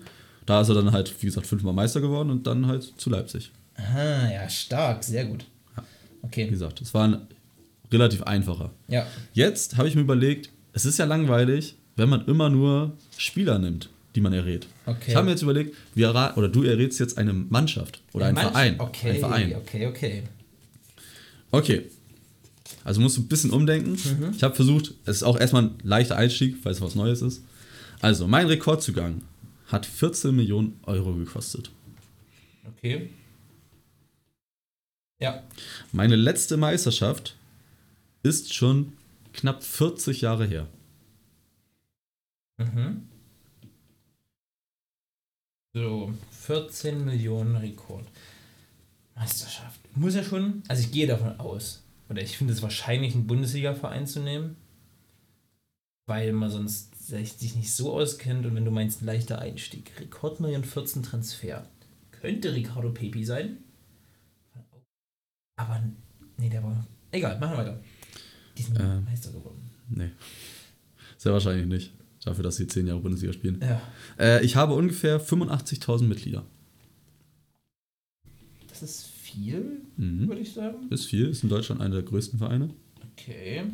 [0.46, 3.52] Da ist er dann halt, wie gesagt, fünfmal Meister geworden und dann halt zu Leipzig.
[3.76, 5.46] Aha, ja, stark, sehr gut.
[6.22, 6.46] Okay.
[6.48, 7.28] Wie gesagt, es war ein
[7.92, 8.72] relativ einfacher.
[8.88, 9.08] Ja.
[9.34, 13.90] Jetzt habe ich mir überlegt, es ist ja langweilig, wenn man immer nur Spieler nimmt,
[14.16, 14.68] die man errät.
[14.86, 15.06] Okay.
[15.08, 18.56] Ich habe mir jetzt überlegt, wir oder du errätst jetzt eine Mannschaft oder einen Mannschaft?
[18.56, 18.80] Verein.
[18.80, 19.56] Okay, ein Verein.
[19.56, 20.24] okay, okay.
[21.52, 21.84] Okay,
[22.84, 23.92] also musst du ein bisschen umdenken.
[23.92, 24.34] Mhm.
[24.36, 27.44] Ich habe versucht, es ist auch erstmal ein leichter Einstieg, weil es was Neues ist.
[28.02, 29.22] Also, mein Rekordzugang
[29.68, 31.72] hat 14 Millionen Euro gekostet.
[32.66, 33.10] Okay.
[35.20, 35.44] Ja.
[35.92, 37.36] Meine letzte Meisterschaft
[38.24, 38.94] ist schon
[39.34, 40.68] knapp 40 Jahre her.
[42.58, 43.08] Mhm.
[45.74, 48.06] So, 14 Millionen Rekord.
[49.16, 49.80] Meisterschaft.
[49.96, 54.08] Muss ja schon, also ich gehe davon aus, oder ich finde es wahrscheinlich, einen Bundesliga-Verein
[54.08, 54.56] zu nehmen,
[56.08, 59.92] weil man sonst sich nicht so auskennt und wenn du meinst, ein leichter Einstieg.
[60.00, 61.68] Rekordmillion 14 Transfer.
[62.12, 63.58] Könnte Ricardo Pepi sein.
[65.60, 65.84] Aber,
[66.38, 66.88] nee, der war.
[67.12, 67.80] Egal, machen wir weiter.
[68.58, 69.60] Die sind ähm, Meister geworden.
[69.90, 70.10] Nee.
[71.18, 71.92] Sehr wahrscheinlich nicht.
[72.24, 73.60] Dafür, dass sie 10 Jahre Bundesliga spielen.
[73.62, 73.82] Ja.
[74.18, 76.46] Äh, ich habe ungefähr 85.000 Mitglieder.
[78.70, 80.30] Das ist viel, mhm.
[80.30, 80.90] würde ich sagen.
[80.92, 82.70] Ist viel, ist in Deutschland einer der größten Vereine.
[83.12, 83.66] Okay.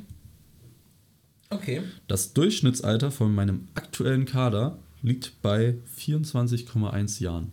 [1.51, 1.83] Okay.
[2.07, 7.51] Das Durchschnittsalter von meinem aktuellen Kader liegt bei 24,1 Jahren.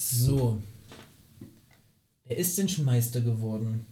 [0.00, 0.62] So.
[2.24, 3.84] Wer ist denn schon Meister geworden?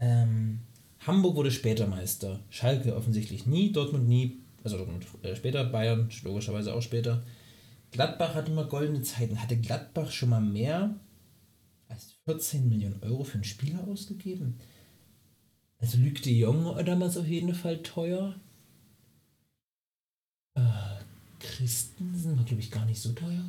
[0.00, 0.60] Ähm,
[1.00, 2.40] Hamburg wurde später Meister.
[2.48, 4.38] Schalke offensichtlich nie, Dortmund nie.
[4.62, 7.22] Also Dortmund äh, später, Bayern logischerweise auch später.
[7.90, 9.42] Gladbach hatte immer goldene Zeiten.
[9.42, 10.98] Hatte Gladbach schon mal mehr
[11.88, 14.58] als 14 Millionen Euro für einen Spieler ausgegeben?
[15.80, 18.36] Also Luc de Jong war damals auf jeden Fall teuer.
[20.54, 20.62] Äh,
[21.40, 23.44] Christensen war, glaube ich, gar nicht so teuer.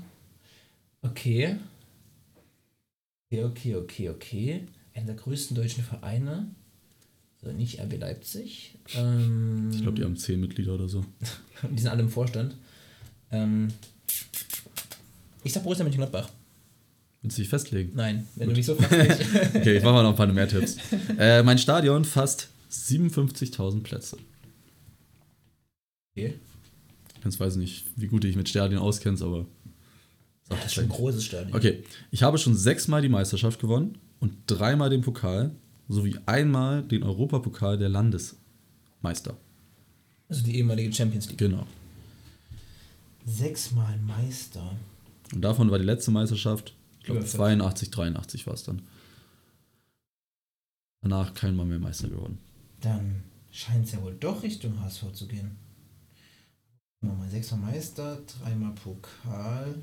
[1.05, 1.57] Okay.
[3.29, 4.63] Okay, okay, okay, okay.
[4.93, 6.47] Einer der größten deutschen Vereine.
[7.41, 8.77] So, nicht RB Leipzig.
[8.95, 11.05] Ähm, ich glaube, die haben 10 Mitglieder oder so.
[11.69, 12.55] die sind alle im Vorstand.
[13.31, 13.67] Ähm,
[15.43, 16.29] ich sag Borussia Mönchengladbach.
[17.21, 17.91] Willst du dich festlegen?
[17.95, 18.55] Nein, wenn Gut.
[18.55, 19.21] du mich so fragst.
[19.55, 20.77] okay, ich mache mal noch ein paar mehr Tipps.
[21.17, 24.17] Äh, mein Stadion fasst 57.000 Plätze.
[26.15, 26.35] Okay.
[27.27, 29.47] Ich weiß nicht, wie gut du dich mit Stadien auskennst, aber.
[30.49, 31.55] Ja, das ist schon ein großes Stadion.
[31.55, 35.51] Okay, ich habe schon sechsmal die Meisterschaft gewonnen und dreimal den Pokal
[35.87, 39.37] sowie einmal den Europapokal der Landesmeister.
[40.29, 41.37] Also die ehemalige Champions League.
[41.37, 41.65] Genau.
[43.25, 44.75] Sechsmal Meister.
[45.33, 48.83] Und davon war die letzte Meisterschaft, ich glaube 82, 83 war es dann.
[51.01, 52.37] Danach kein Mal mehr Meister geworden.
[52.81, 55.55] Dann scheint es ja wohl doch Richtung HSV zu gehen.
[57.01, 59.75] Nochmal sechsmal Meister, dreimal Pokal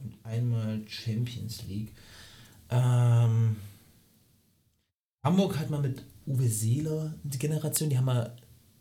[0.00, 1.92] und einmal Champions League.
[2.70, 3.56] Ähm,
[5.24, 8.36] Hamburg hat mal mit Uwe Seeler die Generation, die haben mal,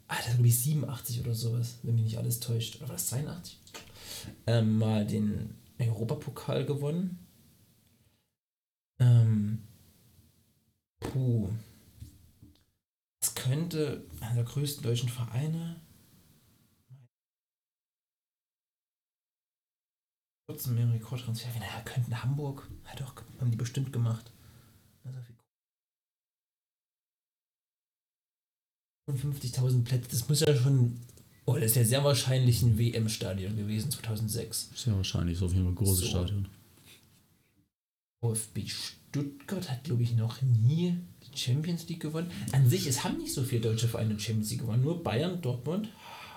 [0.07, 2.77] ah, das glaube ich 87 oder sowas, wenn mich nicht alles täuscht.
[2.77, 3.57] Oder war das 82?
[4.47, 7.19] Ähm, mal den Europapokal gewonnen.
[8.99, 9.59] Ähm,
[10.99, 11.49] puh.
[13.19, 15.81] Das könnte einer der größten deutschen Vereine.
[20.47, 21.49] Trotzdem mehr Rekordtransfer.
[21.59, 22.69] Naja, könnten Hamburg.
[22.83, 24.31] Hat doch, haben die bestimmt gemacht.
[25.03, 25.19] Also
[29.11, 30.99] 55.000 Plätze, das muss ja schon
[31.47, 34.71] Oh, das ist ja sehr wahrscheinlich ein WM-Stadion gewesen, 2006.
[34.75, 36.05] Sehr wahrscheinlich, so auf jeden Fall ein großes So.
[36.07, 36.47] Stadion.
[38.23, 42.31] VfB Stuttgart hat, glaube ich, noch nie die Champions League gewonnen.
[42.51, 44.83] An sich, es haben nicht so viele deutsche Vereine die Champions League gewonnen.
[44.83, 45.89] Nur Bayern, Dortmund,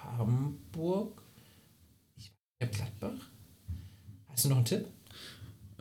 [0.02, 1.22] Hamburg,
[2.18, 3.30] ich Gladbach.
[4.38, 4.84] Hast du noch einen Tipp?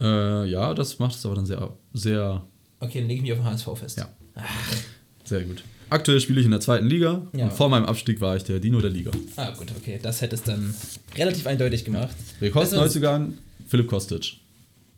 [0.01, 2.43] Äh, ja, das macht es aber dann sehr, sehr,
[2.79, 3.99] Okay, dann lege ich mich auf den HSV fest.
[3.99, 4.09] Ja.
[5.23, 5.63] sehr gut.
[5.91, 7.45] Aktuell spiele ich in der zweiten Liga Ja.
[7.45, 9.11] und vor meinem Abstieg war ich der Dino der Liga.
[9.35, 9.99] Ah, gut, okay.
[10.01, 10.73] Das hätte es dann
[11.15, 12.15] relativ eindeutig gemacht.
[12.41, 13.35] Rekordneuzugang,
[13.67, 14.37] Philipp Kostic.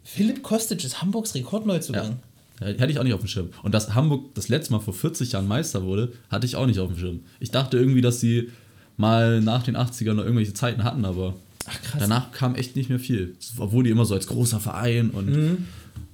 [0.05, 2.19] Philipp Kostic ist Hamburgs Rekordneuzugang.
[2.61, 3.49] Ja, Hätte ich auch nicht auf dem Schirm.
[3.61, 6.79] Und dass Hamburg das letzte Mal vor 40 Jahren Meister wurde, hatte ich auch nicht
[6.79, 7.19] auf dem Schirm.
[7.41, 8.51] Ich dachte irgendwie, dass sie
[8.95, 11.35] mal nach den 80ern noch irgendwelche Zeiten hatten, aber
[11.69, 11.99] Ach, krass.
[11.99, 13.35] danach kam echt nicht mehr viel.
[13.57, 15.57] Obwohl die immer so als großer Verein und.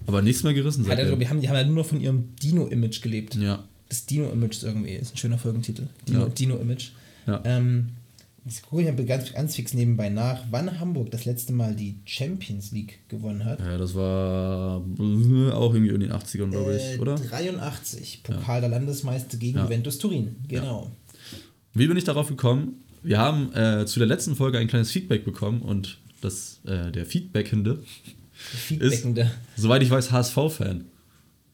[0.08, 1.20] Aber nichts mehr gerissen er, seitdem.
[1.20, 3.36] die, haben, die haben ja nur noch von ihrem Dino-Image gelebt.
[3.36, 3.64] Ja.
[3.90, 5.88] Das Dino-Image ist irgendwie ist ein schöner Folgentitel.
[6.08, 6.30] Dino- Ja.
[6.30, 6.90] Dino-Image.
[7.26, 7.42] Ja.
[7.44, 7.90] Ähm,
[8.48, 12.72] ich gucke ja ganz, ganz fix nebenbei nach, wann Hamburg das letzte Mal die Champions
[12.72, 13.60] League gewonnen hat.
[13.60, 17.16] ja, das war äh, auch irgendwie in den 80ern, glaube ich, Äh, oder?
[17.16, 19.64] 83, Pokal der Landesmeister gegen Ja.
[19.64, 20.36] Juventus Turin.
[20.48, 20.92] Genau.
[21.74, 22.84] Wie bin ich darauf gekommen?
[23.06, 27.06] Wir haben äh, zu der letzten Folge ein kleines Feedback bekommen und das, äh, der
[27.06, 27.84] Feedbackende,
[28.34, 29.30] Feedbackende.
[29.56, 30.86] soweit ich weiß, HSV-Fan.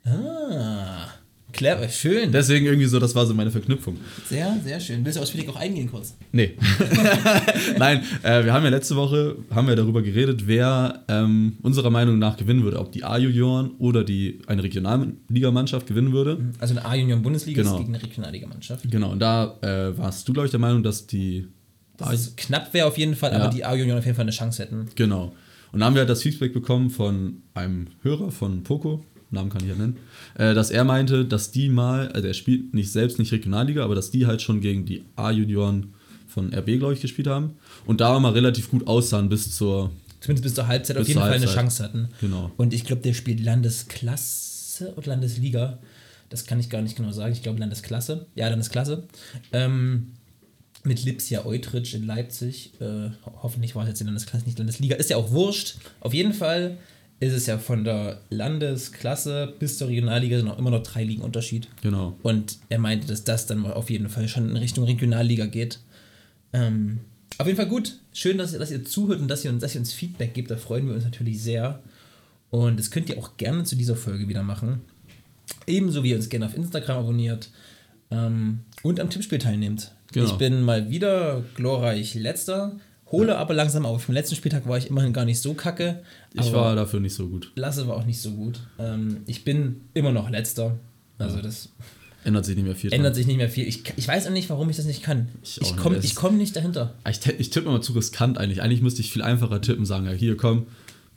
[0.06, 1.10] Ah,
[1.54, 2.32] clever, schön.
[2.32, 3.98] Deswegen irgendwie so, das war so meine Verknüpfung.
[4.28, 5.04] sehr, sehr schön.
[5.06, 6.16] Willst du ausführlich auch eingehen kurz?
[6.32, 6.58] Nee.
[7.78, 12.20] Nein, äh, wir haben ja letzte Woche haben wir darüber geredet, wer ähm, unserer Meinung
[12.20, 16.38] nach gewinnen würde, ob die A-Junioren oder die eine Regionalligamannschaft gewinnen würde.
[16.60, 17.78] Also eine A-Union-Bundesliga Genau.
[17.80, 18.90] gegen eine Regionalliga-Mannschaft.
[18.90, 21.48] Genau, und da äh, warst du, glaube ich, der Meinung, dass die
[21.98, 23.40] Das ist knapp wäre auf jeden Fall, Ja.
[23.40, 24.88] aber die A-Union auf jeden Fall eine Chance hätten.
[24.96, 25.34] Genau.
[25.72, 29.70] Und dann haben wir das Feedback bekommen von einem Hörer von Poco, Namen kann ich
[29.70, 29.96] ja nennen,
[30.36, 33.96] äh, dass er meinte, dass die mal, also er spielt nicht selbst nicht Regionalliga, aber
[33.96, 35.94] dass die halt schon gegen die A-Junioren
[36.28, 37.56] von RB, glaube ich, gespielt haben
[37.86, 41.20] und da mal relativ gut aussahen bis zur, Zumindest bis zur Halbzeit auf Bis jeden
[41.20, 41.46] zur Fall eine.
[41.48, 42.08] Chance hatten.
[42.22, 42.52] genau.
[42.58, 45.80] Und ich glaube, der spielt Landesklasse oder Landesliga.
[46.30, 47.34] Das kann ich gar nicht genau sagen.
[47.34, 48.28] Ich glaube Landesklasse.
[48.36, 49.04] Ja, Landesklasse.
[49.52, 50.14] Ähm,
[50.84, 52.72] mit Lipsia Eutrich in Leipzig.
[52.80, 52.86] Äh,
[53.26, 54.96] ho- hoffentlich war es jetzt in Landesklasse, nicht Landesliga.
[54.96, 55.76] Ist ja auch wurscht.
[56.00, 56.78] Auf jeden Fall
[57.22, 61.22] ist es ja von der Landesklasse bis zur Regionalliga sind auch immer noch drei Ligen
[61.22, 61.68] Unterschied.
[61.84, 62.18] Genau.
[62.24, 65.80] Und er meinte, dass das dann auf jeden Fall schon in Richtung Regionalliga geht.
[66.52, 67.02] Ähm,
[67.38, 68.00] auf jeden Fall gut.
[68.12, 70.50] Schön, dass ihr, dass ihr zuhört und dass ihr, uns, dass ihr uns Feedback gebt.
[70.50, 71.80] Da freuen wir uns natürlich sehr.
[72.50, 74.82] Und das könnt ihr auch gerne zu dieser Folge wieder machen.
[75.68, 77.52] Ebenso wie ihr uns gerne auf Instagram abonniert
[78.10, 79.92] ähm, und am Tippspiel teilnehmt.
[80.12, 80.26] Genau.
[80.26, 82.80] Ich bin mal wieder glorreich letzter,
[83.12, 84.08] hole aber langsam auf.
[84.08, 86.02] Im letzten Spieltag war ich immerhin gar nicht so kacke.
[86.34, 87.52] Ich war dafür nicht so gut.
[87.56, 88.60] Lasse war auch nicht so gut.
[88.80, 90.78] Ähm, ich bin immer noch letzter.
[91.18, 91.70] Also das
[92.24, 92.94] Ändert sich nicht mehr viel.
[92.94, 93.68] ändert sich nicht mehr viel.
[93.68, 95.28] Ich, ich weiß auch nicht, warum ich das nicht kann.
[95.44, 96.06] Ich Ich, komme nicht.
[96.06, 96.94] ich komm nicht dahinter.
[97.10, 98.62] Ich, ti- ich tippe immer zu riskant eigentlich.
[98.62, 100.68] Eigentlich müsste ich viel einfacher tippen, sagen, ja, hier komm,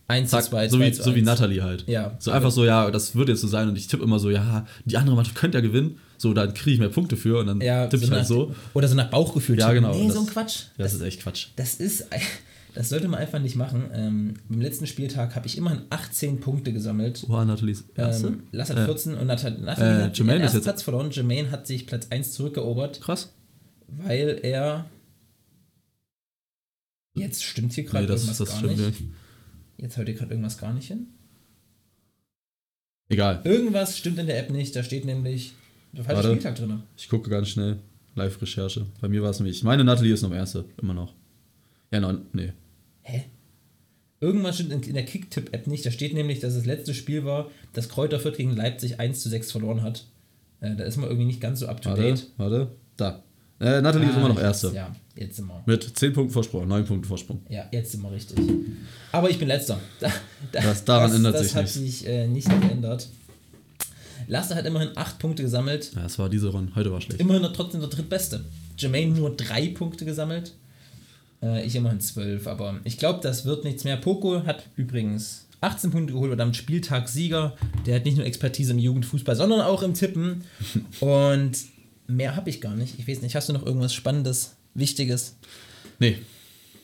[0.06, 1.26] 1 zack, 2, so, 2 wie, zu so wie 1.
[1.26, 1.84] Natalie halt.
[1.88, 2.14] Ja.
[2.18, 4.66] So einfach so, ja, das wird jetzt so sein und ich tippe immer so, ja,
[4.84, 7.60] die andere Mannschaft könnte ja gewinnen, so, dann kriege ich mehr Punkte für und dann
[7.60, 8.54] Ja, tippe ich nach, halt so.
[8.74, 9.58] Oder so nach Bauchgefühl.
[9.58, 9.94] Ja, genau.
[9.94, 10.64] Nee, Das- so ein Quatsch.
[10.76, 11.46] Das, Das, ist echt Quatsch.
[11.56, 12.06] das ist.
[12.74, 13.84] Das sollte man einfach nicht machen.
[13.94, 17.24] Ähm, Im letzten Spieltag habe ich immerhin 18 Punkte gesammelt.
[17.28, 18.26] Oha, Natalies erste.
[18.26, 21.10] Ähm, Lass hat Äh, 14 und Nathalie, äh, hat Jermaine den ersten Platz verloren.
[21.12, 23.32] Jermaine hat sich Platz 1 zurückerobert, Krass.
[23.86, 24.86] weil er.
[27.14, 29.00] Jetzt stimmt hier gerade Nee, das, das gar stimmt nicht.
[29.00, 29.12] nicht.
[29.78, 31.06] Jetzt hört ihr gerade irgendwas gar nicht hin.
[33.08, 33.40] Egal.
[33.44, 34.74] Irgendwas stimmt in der App nicht.
[34.74, 35.52] Da steht nämlich
[35.92, 36.28] der falsche Warte.
[36.40, 36.82] Spieltag drin.
[36.96, 37.78] Ich gucke ganz schnell.
[38.16, 38.86] Live-Recherche.
[39.00, 39.62] Bei mir war es nämlich.
[39.64, 41.12] Meine Natalie ist noch erste, immer noch.
[41.90, 42.52] Ja, nein, nee.
[43.02, 43.24] Hä?
[44.20, 45.84] Irgendwas stimmt in, der Kicktipp-App nicht.
[45.84, 49.28] Da steht nämlich, dass das letzte Spiel war, dass Kräuter Fürth gegen Leipzig 1 zu
[49.28, 50.06] 6 verloren hat.
[50.60, 52.26] Äh, da ist man irgendwie nicht ganz so up to Warte, date.
[52.36, 52.68] warte.
[52.96, 53.22] Da.
[53.60, 54.70] Äh, Natalie ist Ah, immer noch erste.
[54.72, 55.62] Ja, jetzt sind wir.
[55.66, 57.40] Mit 10 Punkten Vorsprung, 9 Punkten Vorsprung.
[57.48, 58.38] Ja, jetzt sind wir richtig.
[59.12, 59.78] Aber ich bin letzter.
[60.00, 60.10] Da,
[60.52, 61.74] da, Das- daran ändert das sich hat nichts.
[61.74, 63.08] sich äh, nicht geändert.
[64.26, 65.92] Lasse hat immerhin 8 Punkte gesammelt.
[65.94, 66.72] Ja, es war diese Runde.
[66.74, 67.20] Heute war schlecht.
[67.20, 68.44] Immerhin trotzdem der drittbeste.
[68.78, 70.54] Jermaine nur 3 Punkte gesammelt.
[71.42, 73.96] Äh, ich immerhin 12, aber ich glaube, das wird nichts mehr.
[73.96, 77.54] Poco hat übrigens 18 Punkte geholt, war damit Spieltag Sieger.
[77.86, 80.44] Der hat nicht nur Expertise im Jugendfußball, sondern auch im Tippen.
[81.00, 81.52] Und
[82.06, 82.98] mehr habe ich gar nicht.
[82.98, 85.36] Ich weiß nicht, hast du noch irgendwas Spannendes, Wichtiges?
[85.98, 86.18] Nee.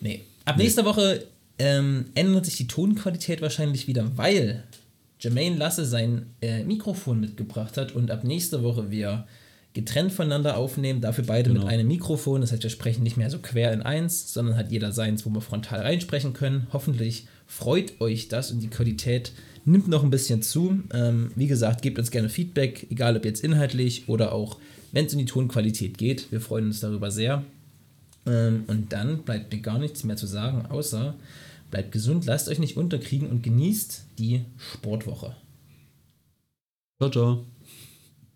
[0.01, 0.23] Nee.
[0.45, 1.27] Ab nächster Woche
[1.59, 4.65] ähm, ändert sich die Tonqualität wahrscheinlich wieder, weil
[5.21, 9.27] Jermaine Lasse sein äh, Mikrofon mitgebracht hat und ab nächster Woche wir
[9.75, 11.63] getrennt voneinander aufnehmen, dafür beide Genau.
[11.65, 12.41] mit einem Mikrofon.
[12.41, 15.31] Das heißt, wir sprechen nicht mehr so quer in eins, sondern hat jeder seins, wo
[15.31, 16.67] wir frontal reinsprechen können.
[16.73, 19.33] Hoffentlich freut euch das und die Qualität
[19.65, 20.81] nimmt noch ein bisschen zu.
[20.93, 24.57] Ähm, wie gesagt, gebt uns gerne Feedback, egal ob jetzt inhaltlich oder auch,
[24.93, 26.33] wenn es um die Tonqualität geht.
[26.33, 27.45] Wir freuen uns darüber sehr.
[28.27, 31.15] Ähm, und dann bleibt mir gar nichts mehr zu sagen, außer
[31.71, 35.37] bleibt gesund, lasst euch nicht unterkriegen und genießt die Sportwoche.
[36.99, 37.45] Ciao, ciao.